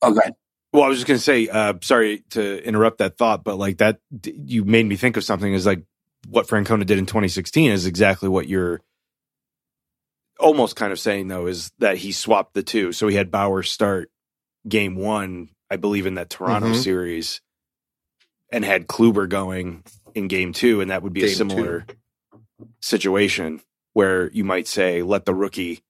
[0.02, 0.34] oh god
[0.72, 3.78] Well, I was just going to say, uh, sorry to interrupt that thought, but like
[3.78, 5.82] that, you made me think of something is like
[6.28, 8.80] what Francona did in 2016 is exactly what you're
[10.38, 12.92] almost kind of saying though, is that he swapped the two.
[12.92, 14.10] So he had Bauer start
[14.68, 16.76] game one, I believe in that Toronto Mhm.
[16.82, 17.40] series
[18.52, 19.82] and had Kluber going
[20.14, 20.80] in game two.
[20.80, 21.86] And that would be a Game similar
[22.80, 23.60] situation
[23.92, 25.82] where you might say, let the rookie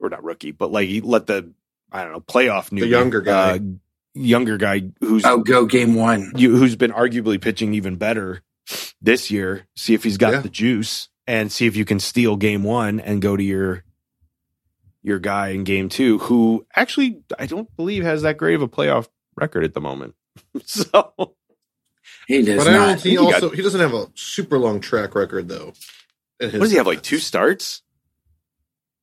[0.00, 1.52] or not rookie, but like let the
[1.90, 3.52] I don't know playoff new younger guy.
[3.56, 3.58] uh,
[4.14, 6.32] younger guy who's Oh, go game one.
[6.36, 8.42] you, who's been arguably pitching even better
[9.00, 9.66] this year.
[9.76, 10.40] See if he's got Yeah.
[10.40, 13.84] the juice and see if you can steal game one and go to your
[15.02, 18.68] your guy in game two, who actually I don't believe has that great of a
[18.68, 20.14] playoff record at the moment.
[20.64, 21.12] so
[22.26, 22.86] He does But I not.
[22.86, 23.00] don't.
[23.02, 25.72] He He got- also he doesn't have a super long track record though.
[26.40, 27.82] in his what does he have like two starts?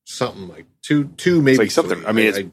[0.06, 2.06] Something like two, two maybe like something- three.
[2.06, 2.44] I mean, it's-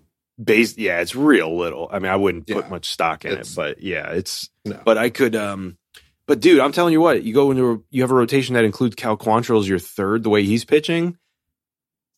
[0.42, 1.88] Based, yeah, it's real little.
[1.92, 4.50] I mean, I wouldn't put much stock in it, but yeah, it's.
[4.66, 4.80] No.
[4.84, 5.36] But I could.
[5.36, 5.78] um
[6.26, 8.64] But dude, I'm telling you what, you go into a, you have a rotation that
[8.66, 10.24] includes Cal Quantrill as your third.
[10.24, 11.18] The way he's pitching,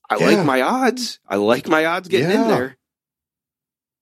[0.09, 0.27] I Yeah.
[0.37, 1.19] like my odds.
[1.27, 2.77] I like my odds getting in there.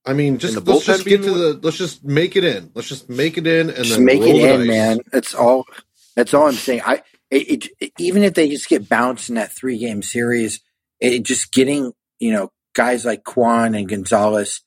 [0.05, 1.59] I mean, just the let's just get to the.
[1.61, 2.71] Let's just make it in.
[2.73, 4.67] Let's just make it in and Just then make roll it the in, dice.
[4.67, 4.99] man.
[5.11, 5.65] That's all.
[6.15, 6.81] That's all I'm saying.
[6.85, 10.59] I it, it, even if they just get bounced in that three game series,
[10.99, 14.61] it just getting you know guys like Kwan and Gonzalez,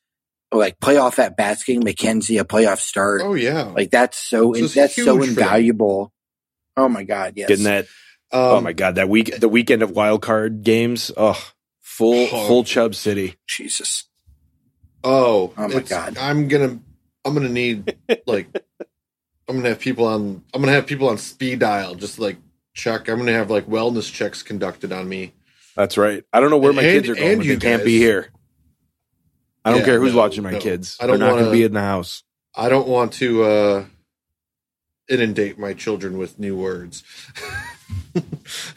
[0.53, 3.64] like playoff at bats, getting McKenzie a playoff start, Oh yeah.
[3.64, 5.44] like that's so This is that's so huge for them.
[5.44, 6.12] invaluable.
[6.77, 7.49] Oh my god, yes.
[7.49, 7.87] Getting that.
[8.33, 11.11] Um, oh my god, that week, the weekend of wild card games.
[11.16, 11.40] Oh,
[11.83, 12.47] full Oh.
[12.47, 13.35] full Chubb City.
[13.49, 14.09] Jesus.
[15.05, 16.17] Oh, Oh my God.
[16.19, 16.81] I'm gonna.
[17.25, 18.49] I'm gonna need like.
[19.49, 20.43] I'm gonna have people on.
[20.55, 21.95] I'm gonna have people on speed dial.
[21.95, 22.38] Just like
[22.75, 23.09] check.
[23.09, 25.35] I'm gonna have like wellness checks conducted on me.
[25.77, 26.25] That's right.
[26.33, 27.85] I don't know where my And- kids are going, and but you they can't guys.
[27.87, 28.31] be here.
[29.64, 30.59] I don't Yeah, care who's no, watching my no.
[30.61, 30.97] kids.
[31.01, 32.23] I don't They're not wanna- be in the house.
[32.55, 33.85] I don't want to uh
[35.11, 37.03] inundate my children with new words.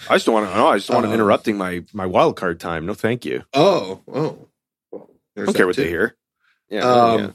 [0.10, 0.56] I just don't want to.
[0.56, 2.86] No, I just don't want Um, interrupting my my wild card time.
[2.86, 3.44] No, thank you.
[3.54, 4.48] Oh, oh.
[5.38, 5.84] There's don't care what too.
[5.84, 6.15] they hear.
[6.67, 6.80] Yeah.
[6.82, 7.32] Um, yeah.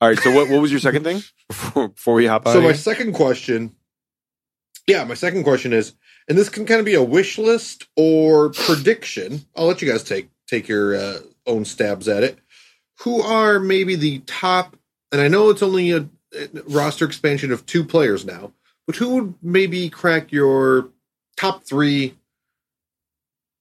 [0.00, 0.18] All right.
[0.18, 2.54] So what what was your second thing before, before we hop on?
[2.54, 2.74] So my here?
[2.74, 3.76] second question,
[4.86, 5.92] yeah, my second question is,
[6.28, 9.44] and this can kind of be a wish list or prediction.
[9.54, 12.38] I'll let you guys take take your uh, own stabs at it.
[13.00, 14.76] Who are maybe the top?
[15.12, 18.52] And I know it's only a, a roster expansion of two players now,
[18.86, 20.88] but who would maybe crack your
[21.36, 22.14] top three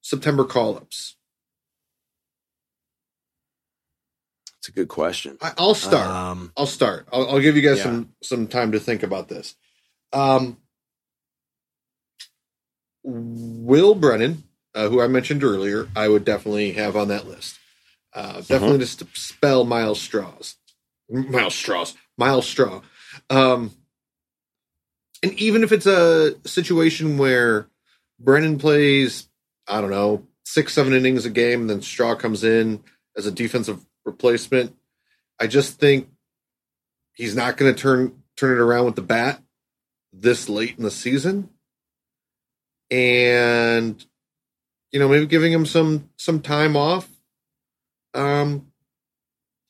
[0.01, 1.17] September call ups?
[4.61, 5.39] It's a good question.
[5.57, 6.07] I'll start.
[6.07, 7.07] Um, I'll start.
[7.11, 7.83] I'll, I'll give you guys Yeah.
[7.85, 9.55] some some time to think about this.
[10.13, 10.57] Um,
[13.03, 14.43] Will Brennan,
[14.75, 17.57] uh, who I mentioned earlier, I would definitely have on that list.
[18.13, 20.57] Uh, definitely just to spell Myles Straws,
[21.09, 22.81] Myles Straws, Myles Straw.
[23.31, 23.71] Um,
[25.23, 27.67] and even if it's a situation where
[28.19, 29.27] Brennan plays,
[29.67, 32.83] I don't know, six, seven innings a game, and then Straw comes in
[33.17, 34.75] as a defensive replacement,
[35.39, 36.09] I just think
[37.13, 39.41] he's not going to turn turn it around with the bat
[40.13, 41.49] this late in the season,
[42.89, 44.03] and
[44.91, 47.09] you know maybe giving him some some time off.
[48.13, 48.67] Um,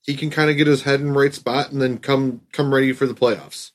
[0.02, 2.74] he can kind of get his head in the right spot and then come come
[2.74, 3.72] ready for the playoffs.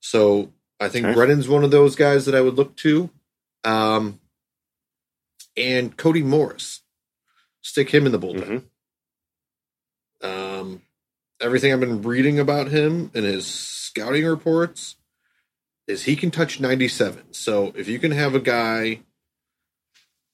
[0.00, 1.14] So I think Okay.
[1.14, 3.08] Brennan's one of those guys that I would look to.
[3.64, 4.20] Um,
[5.56, 6.80] and Cody Morris,
[7.60, 8.44] stick him in the bullpen.
[8.44, 8.62] mhm.
[11.42, 14.96] Everything I've been reading about him and his scouting reports
[15.88, 17.32] is he can touch 97.
[17.34, 19.00] So if you can have a guy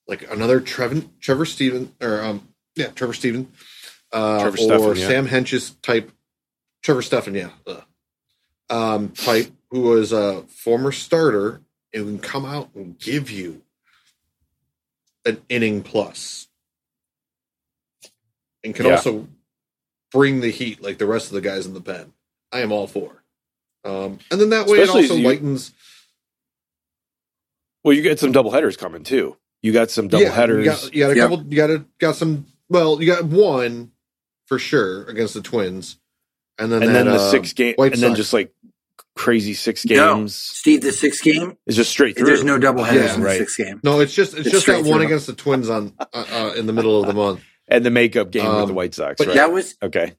[0.06, 3.50] like another Trevor, Trevor Stephan or um yeah Trevor Stephan
[4.12, 5.08] uh, Trevor or Stephan, yeah.
[5.08, 6.10] Sam Hentges type
[6.82, 7.80] Trevor Stephan yeah uh,
[8.70, 13.62] um type who was a former starter and can come out and give you
[15.24, 16.48] an inning plus
[18.64, 18.96] and can Yeah.
[18.96, 19.28] also
[20.12, 22.12] bring the heat like the rest of the guys in the pen.
[22.52, 23.22] I am all for.
[23.84, 25.72] Um, and then that way Especially it also you- lightens.
[27.84, 29.36] Well, you get some double headers coming too.
[29.62, 30.64] You got some double yeah, headers.
[30.64, 31.28] You got, you got a Yep.
[31.30, 31.46] couple.
[31.48, 32.46] You got a, got some.
[32.68, 33.92] Well, you got one
[34.46, 35.96] for sure against the Twins,
[36.58, 38.52] and then and that, then the uh, six game, White and then just like
[39.16, 39.96] crazy six games.
[39.98, 40.14] No.
[40.16, 42.26] games Steve, the sixth game, is just straight through.
[42.26, 43.38] there's no double headers Yeah, in the right.
[43.38, 43.80] sixth game.
[43.82, 45.06] No, it's just it's, It's just that one through.
[45.06, 47.40] against the Twins on uh, uh, in the middle of the month.
[47.68, 49.16] And the makeup game with Um, the White Sox.
[49.18, 49.36] but right?
[49.36, 50.14] That was okay.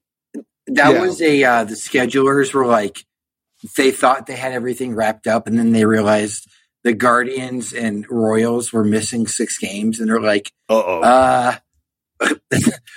[0.67, 1.01] that Yeah.
[1.01, 3.03] was a uh, the schedulers were like
[3.77, 6.47] they thought they had everything wrapped up and then they realized
[6.83, 11.01] the guardians and royals were missing six games and they're like Uh oh.
[11.01, 11.55] uh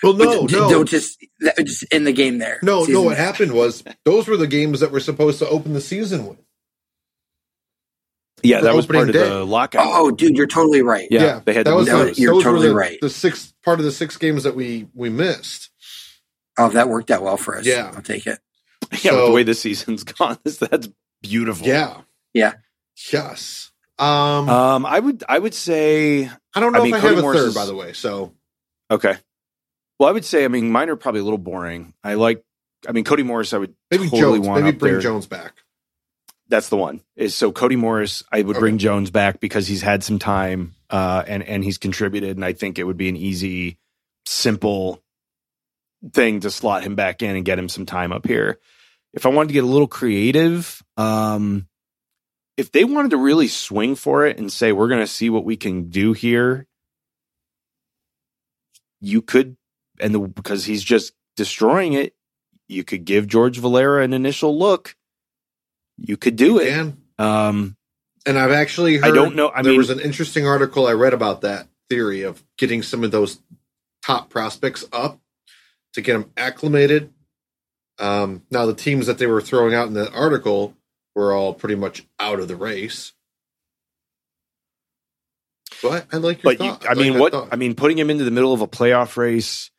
[0.03, 3.03] Well, no, no, don't just that- just end the game there no, no.
[3.03, 6.39] What happened was those were the games that were supposed to open the season with.
[8.43, 9.29] Yeah, that was opening part of day.
[9.29, 9.87] the lockout.
[9.87, 12.19] oh dude you're totally right yeah, they had that to was move the, those.
[12.19, 12.99] You're those totally the, right.
[13.01, 15.71] The six part of the six games that we we missed.
[16.59, 17.93] oh that worked out well for us Yeah.
[17.95, 18.39] i'll take it
[18.91, 20.89] yeah, with so- the way the season's gone, that's
[21.23, 21.67] beautiful.
[21.67, 21.99] Yeah.
[22.35, 22.55] Yeah.
[23.13, 23.71] Yes.
[23.99, 27.15] Um, Um, I would I would say I don't know I mean, if I Cody
[27.15, 27.93] have a Morris third, is- by the way.
[27.93, 28.33] So
[28.91, 29.17] okay.
[29.99, 31.95] Well, I would say, I mean, mine are probably a little boring.
[32.03, 32.43] I like,
[32.89, 34.49] I mean, Cody Morris, I would Maybe totally Jones.
[34.49, 35.01] want Maybe bring there.
[35.01, 35.62] Jones back.
[36.53, 37.01] That's the one.
[37.17, 38.61] Is so Cody Morris, I would Okay.
[38.61, 42.53] bring Jones back because he's had some time uh, and and he's contributed, and I
[42.53, 43.79] think it would be an easy,
[44.27, 45.03] simple
[46.13, 48.59] thing to slot him back in and get him some time up here.
[49.15, 51.69] If I wanted to get a little creative, um,
[52.59, 55.47] if they wanted to really swing for it and say we're going to see what
[55.47, 56.67] we can do here,
[59.01, 59.57] you could,
[59.99, 62.15] and the, because he's just destroying it,
[62.69, 64.97] you could give George Valera an initial look.
[65.99, 66.73] You could do it.
[66.73, 67.77] And Um,
[68.27, 69.51] and I've actually heard I don't know.
[69.51, 73.05] I there mean, was an interesting article I read about that theory of getting some
[73.05, 73.41] of those
[74.03, 75.21] top prospects up
[75.95, 77.13] to get them acclimated.
[77.99, 80.75] Um, now, the teams that they were throwing out in that article
[81.15, 83.13] were all pretty much out of the race.
[85.83, 86.87] But I like your but you, thought.
[86.87, 87.33] I like mean, what?
[87.33, 87.49] thought.
[87.53, 89.71] I mean, putting him into the middle of a playoff race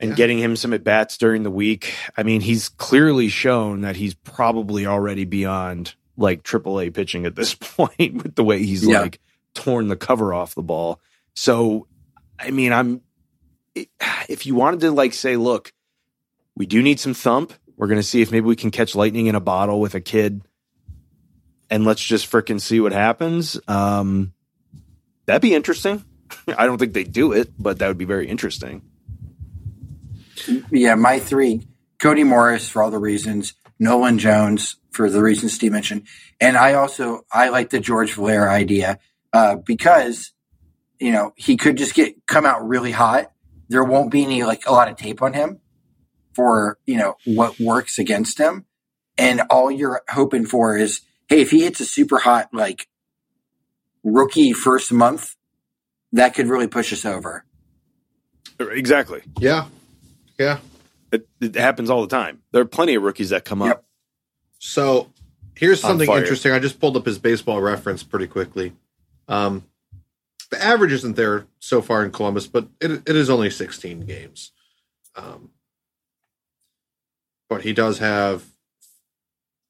[0.00, 0.16] and Yeah.
[0.16, 1.92] getting him some at bats during the week.
[2.16, 7.54] I mean, he's clearly shown that he's probably already beyond like AAA pitching at this
[7.60, 9.00] point with the way he's Yeah.
[9.02, 9.20] like
[9.54, 11.00] torn the cover off the ball.
[11.34, 11.86] So,
[12.38, 13.00] I mean, I'm
[14.28, 15.72] if you wanted to like say, look,
[16.56, 17.52] we do need some thump.
[17.76, 20.00] We're going to see if maybe we can catch lightning in a bottle with a
[20.00, 20.42] kid,
[21.70, 23.60] and let's just frickin' see what happens.
[23.68, 24.32] Um,
[25.26, 26.04] that'd be interesting.
[26.48, 28.82] I don't think they do it, but that would be very interesting.
[30.70, 31.66] Yeah, my three:
[31.98, 36.06] Cody Morris for all the reasons, Nolan Jones for the reasons Steve mentioned,
[36.40, 38.98] and I also I like the George Valera idea
[39.32, 40.32] uh, because
[40.98, 43.32] you know he could just get come out really hot.
[43.68, 45.60] There won't be any like a lot of tape on him
[46.34, 48.64] for you know what works against him,
[49.16, 52.88] and all you're hoping for is hey, if he hits a super hot like
[54.02, 55.36] rookie first month,
[56.12, 57.44] that could really push us over.
[58.58, 59.22] Exactly.
[59.38, 59.66] yeah,
[60.38, 60.58] yeah.
[61.10, 62.42] It, it happens all the time.
[62.52, 63.70] There are plenty of rookies that come Yep.
[63.78, 63.84] up.
[64.58, 65.10] So
[65.54, 66.52] here's something interesting.
[66.52, 68.74] I just pulled up his baseball reference pretty quickly.
[69.26, 69.64] Um,
[70.50, 74.52] the average isn't there so far in Columbus, but it, it is only 16 games.
[75.16, 75.50] Um,
[77.48, 78.44] but he does have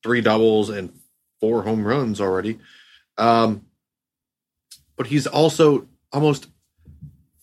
[0.03, 0.93] three doubles and
[1.41, 2.59] four home runs already.
[3.17, 3.65] Um,
[4.97, 6.49] but he's also almost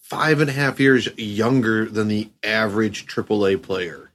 [0.10, 4.12] five and a half years younger than the average AAA player.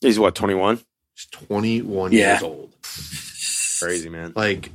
[0.00, 0.76] He's what, 21?
[1.14, 2.32] He's 21 Yeah.
[2.32, 2.72] years old.
[3.80, 4.32] Crazy, man.
[4.36, 4.70] Like,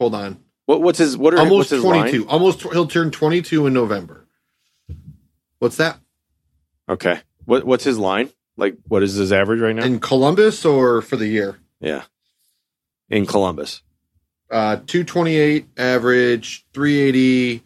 [0.00, 2.18] hold on, What, what's his, what are, almost what's his 22.
[2.20, 2.28] line?
[2.28, 4.24] Almost, he'll turn 22 in November.
[5.58, 5.98] What's that
[6.88, 7.18] Okay.
[7.44, 8.30] What, what's his line?
[8.56, 9.84] Like, what is his average right now?
[9.84, 11.58] in Columbus or for the year?
[11.80, 12.02] yeah.
[13.08, 13.82] In Columbus.
[14.50, 17.62] Uh, 228 average, 380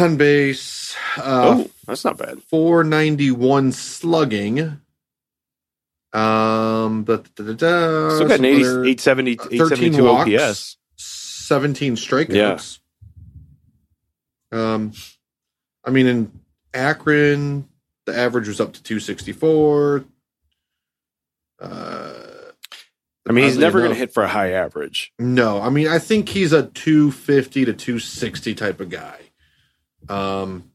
[0.00, 2.42] on base, uh, oh, that's not bad.
[2.44, 4.80] 491 slugging.
[6.12, 10.30] Um, but da, da, da, Still got an some 80, other- 870, 872 walks.
[10.30, 10.76] OPS.
[10.96, 12.78] 17 strikeouts.
[14.52, 14.92] Um,
[15.84, 16.32] I mean, in
[16.72, 17.68] Akron,
[18.06, 20.04] the average was up to 264.
[21.60, 22.12] Uh,
[23.28, 25.12] I mean, he's never going to hit for a high average.
[25.18, 29.16] No, I mean, I think he's a 250 to 260 type of guy.
[30.08, 30.70] Um,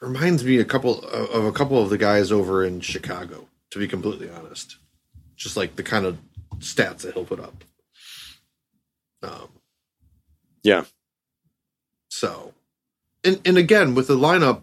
[0.00, 3.48] reminds me a couple of, a couple of the guys over in Chicago.
[3.72, 4.76] To be completely honest,
[5.36, 6.18] just like the kind of
[6.58, 7.64] stats that he'll put up.
[9.22, 9.48] Um,
[10.62, 10.84] Yeah.
[12.08, 12.54] So,
[13.24, 14.62] and and again with the lineup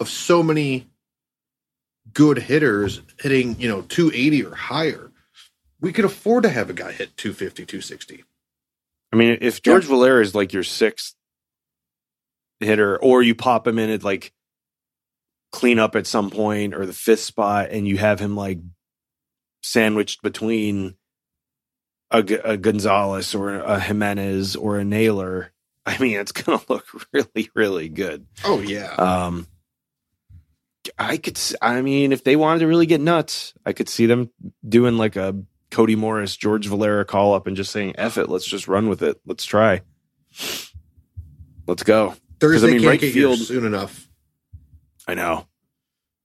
[0.00, 0.86] of so many
[2.12, 5.10] good hitters hitting, you know, 280 or higher,
[5.80, 8.24] we could afford to have a guy hit 250, 260.
[9.14, 11.14] I mean, if George Valera is like your sixth
[12.58, 14.32] hitter, or you pop him in at like
[15.52, 18.58] clean up at some point or the fifth spot, and you have him like
[19.62, 20.96] sandwiched between
[22.10, 25.52] a Gonzalez or a Jimenez or a Naylor,
[25.86, 28.26] I mean, it's going to look really, really good.
[28.42, 28.94] Oh yeah.
[28.94, 29.46] Um,
[30.98, 34.30] I could, I mean, if they wanted to really get nuts, I could see them
[34.68, 35.40] doing like a
[35.74, 39.02] Cody Morris, George Valera call up and just saying, F it, let's just run with
[39.02, 39.20] it.
[39.26, 39.80] Let's try.
[41.66, 42.14] Let's go.
[42.38, 44.08] Thursday I mean, can't right get field- soon enough.
[45.08, 45.48] I know.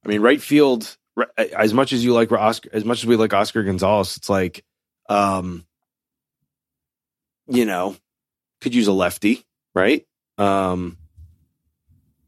[0.05, 0.95] I mean, right field,
[1.35, 4.63] as much as you like Oscar, as much as we like Oscar Gonzalez, it's like,
[5.09, 5.65] um,
[7.47, 7.95] you know,
[8.61, 9.43] could use a lefty,
[9.73, 10.05] right?
[10.37, 10.97] Um,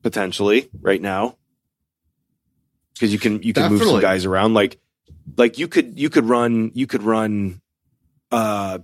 [0.01, 1.38] potentially right now,
[2.95, 4.55] because you can you can move some guys around.
[4.55, 4.80] Like,
[5.38, 7.61] like you could you could run you could run,
[8.32, 8.80] uh,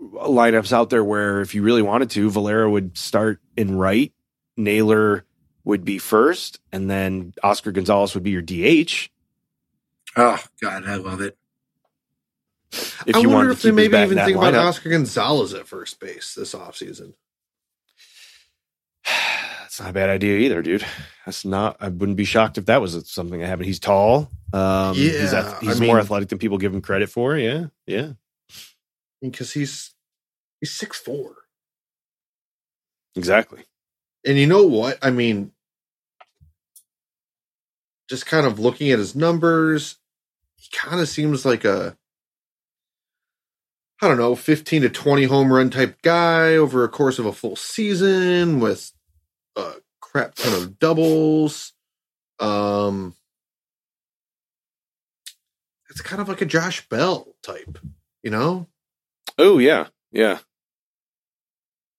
[0.00, 4.12] lineups out there where if you really wanted to, Valera would start in right,
[4.56, 5.24] Naylor
[5.64, 9.10] would be first, and then Oscar Gonzalez would be your DH.
[10.16, 11.36] Oh God, I love it.
[13.06, 14.64] If I you wonder if they maybe even that think about lineup.
[14.64, 17.14] Oscar Gonzalez at first base this offseason.
[19.80, 20.84] Not a bad idea either, dude.
[21.24, 21.76] That's not.
[21.80, 23.66] I wouldn't be shocked if that was something that happened.
[23.66, 24.28] He's tall.
[24.52, 27.36] Um, he's, Yeah, ath- he's I more mean- athletic than people give him credit for.
[27.36, 28.12] Yeah, yeah,
[29.22, 29.94] Because he's
[30.60, 31.36] he's six four.
[33.14, 33.64] exactly.
[34.26, 34.98] And you know what?
[35.02, 35.52] I mean,
[38.10, 39.96] just kind of looking at his numbers,
[40.56, 41.96] he kind of seems like a,
[44.02, 47.32] I don't know, 15 to 20 home run type guy over a course of a
[47.32, 48.92] full season with
[49.58, 51.72] a crap ton of doubles.
[52.38, 53.14] Um,
[55.90, 57.78] it's kind of like a Josh Bell type,
[58.22, 58.66] you know?
[59.36, 60.38] Oh yeah, yeah,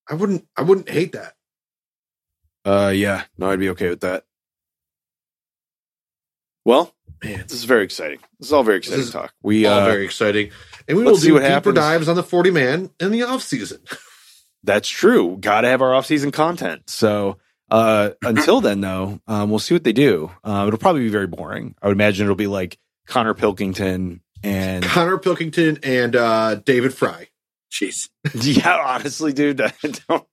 [0.09, 1.33] I wouldn't, I wouldn't hate that.
[2.65, 3.23] uh, yeah.
[3.37, 4.23] No, I'd be okay with that.
[6.65, 6.93] Well,
[7.23, 8.19] Man, this is very exciting.
[8.39, 9.33] This is all very exciting talk.
[9.43, 10.51] We all uh, very exciting.
[10.87, 11.75] And we will see do what deeper happens.
[11.75, 13.79] dives on the 40 man in the off season.
[14.63, 15.37] That's true.
[15.39, 16.89] Got to have our off-season content.
[16.89, 17.37] So
[17.71, 20.31] uh, until then, though, um, we'll see what they do.
[20.43, 21.75] Uh, it'll probably be very boring.
[21.81, 27.27] I would imagine it'll be like Connor Pilkington and Connor Pilkington and uh, David Fry.
[27.71, 28.09] Jeez.
[28.33, 29.73] yeah, honestly, dude, I
[30.09, 30.25] don't.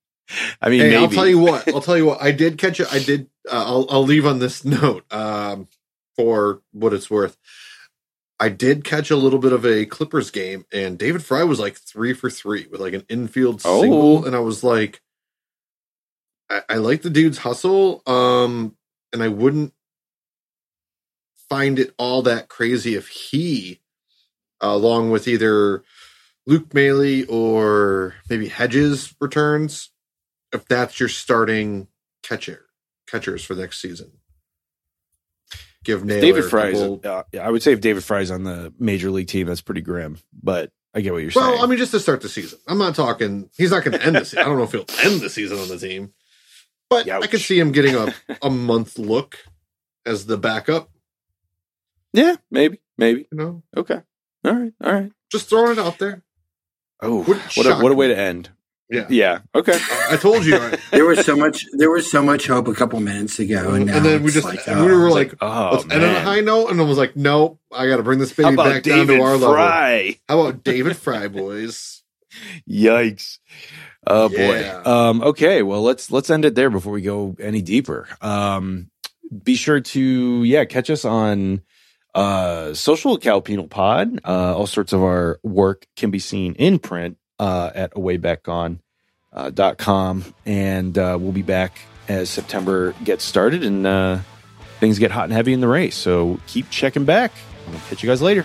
[0.60, 0.96] I mean, Hey, maybe.
[0.96, 1.68] I'll tell you what.
[1.74, 2.22] I'll tell you what.
[2.22, 2.92] I did catch it.
[2.92, 3.28] I did.
[3.50, 5.68] Uh, I'll I'll leave on this note um,
[6.16, 7.36] for what it's worth.
[8.38, 11.76] I did catch a little bit of a Clippers game, and David Fry was like
[11.76, 13.80] three for three with like an infield Oh.
[13.80, 15.00] single, and I was like,
[16.50, 18.76] I, I like the dude's hustle, um,
[19.12, 19.72] and I wouldn't
[21.48, 23.80] find it all that crazy if he,
[24.60, 25.82] along with either
[26.46, 29.90] Luke Maile or maybe Hedges returns,
[30.52, 31.88] if that's your starting
[32.22, 32.66] catcher
[33.06, 34.12] catchers for next season.
[35.84, 36.80] Give Naylor David Fry's.
[36.80, 39.82] Uh, yeah, I would say if David Fry's on the major league team, that's pretty
[39.82, 40.18] grim.
[40.32, 41.54] But I get what you're well, saying.
[41.56, 42.58] Well, I mean, just to start the season.
[42.66, 43.48] I'm not talking.
[43.56, 44.40] He's not going to end the season.
[44.40, 46.12] I don't know if he'll end the season on the team,
[46.88, 47.30] but I Youch.
[47.30, 49.38] could see him getting a a month look
[50.04, 50.90] as the backup.
[52.12, 53.26] yeah, maybe, maybe.
[53.32, 54.00] You know, Okay.
[54.44, 54.72] All right.
[54.82, 55.12] All right.
[55.30, 56.22] just throwing it out there.
[57.00, 58.50] Oh, Wouldn't what a, what a way to end.
[58.88, 59.38] Yeah, Yeah.
[59.52, 59.76] Okay.
[60.08, 60.56] I told you.
[60.56, 61.66] I- There was so much.
[61.72, 64.60] There was so much hope a couple minutes ago, and, and then we just like,
[64.68, 66.96] oh, we were It's like, oh, let's end on a high note, and I was
[66.96, 69.52] like, nope, I got to bring this baby about back down to our level.
[69.54, 70.20] Fry?
[70.28, 72.04] How about David Fry, boys?
[72.70, 73.38] Yikes.
[74.06, 74.82] Oh Yeah.
[74.82, 74.90] boy.
[74.90, 75.62] Um, okay.
[75.62, 78.08] Well, let's, let's end it there before we go any deeper.
[78.20, 78.90] Um,
[79.42, 81.62] be sure to, yeah, catch us on,
[82.14, 84.20] uh, social Cal Penal Pod.
[84.24, 88.78] Uh, all sorts of our work can be seen in print, uh, at awaybackoncom
[89.32, 90.24] uh, dot com.
[90.46, 91.78] And, uh, we'll be back
[92.08, 94.18] as September gets started and, uh,
[94.78, 95.96] things get hot and heavy in the race.
[95.96, 97.32] So keep checking back.
[97.72, 98.44] I'll catch you guys later.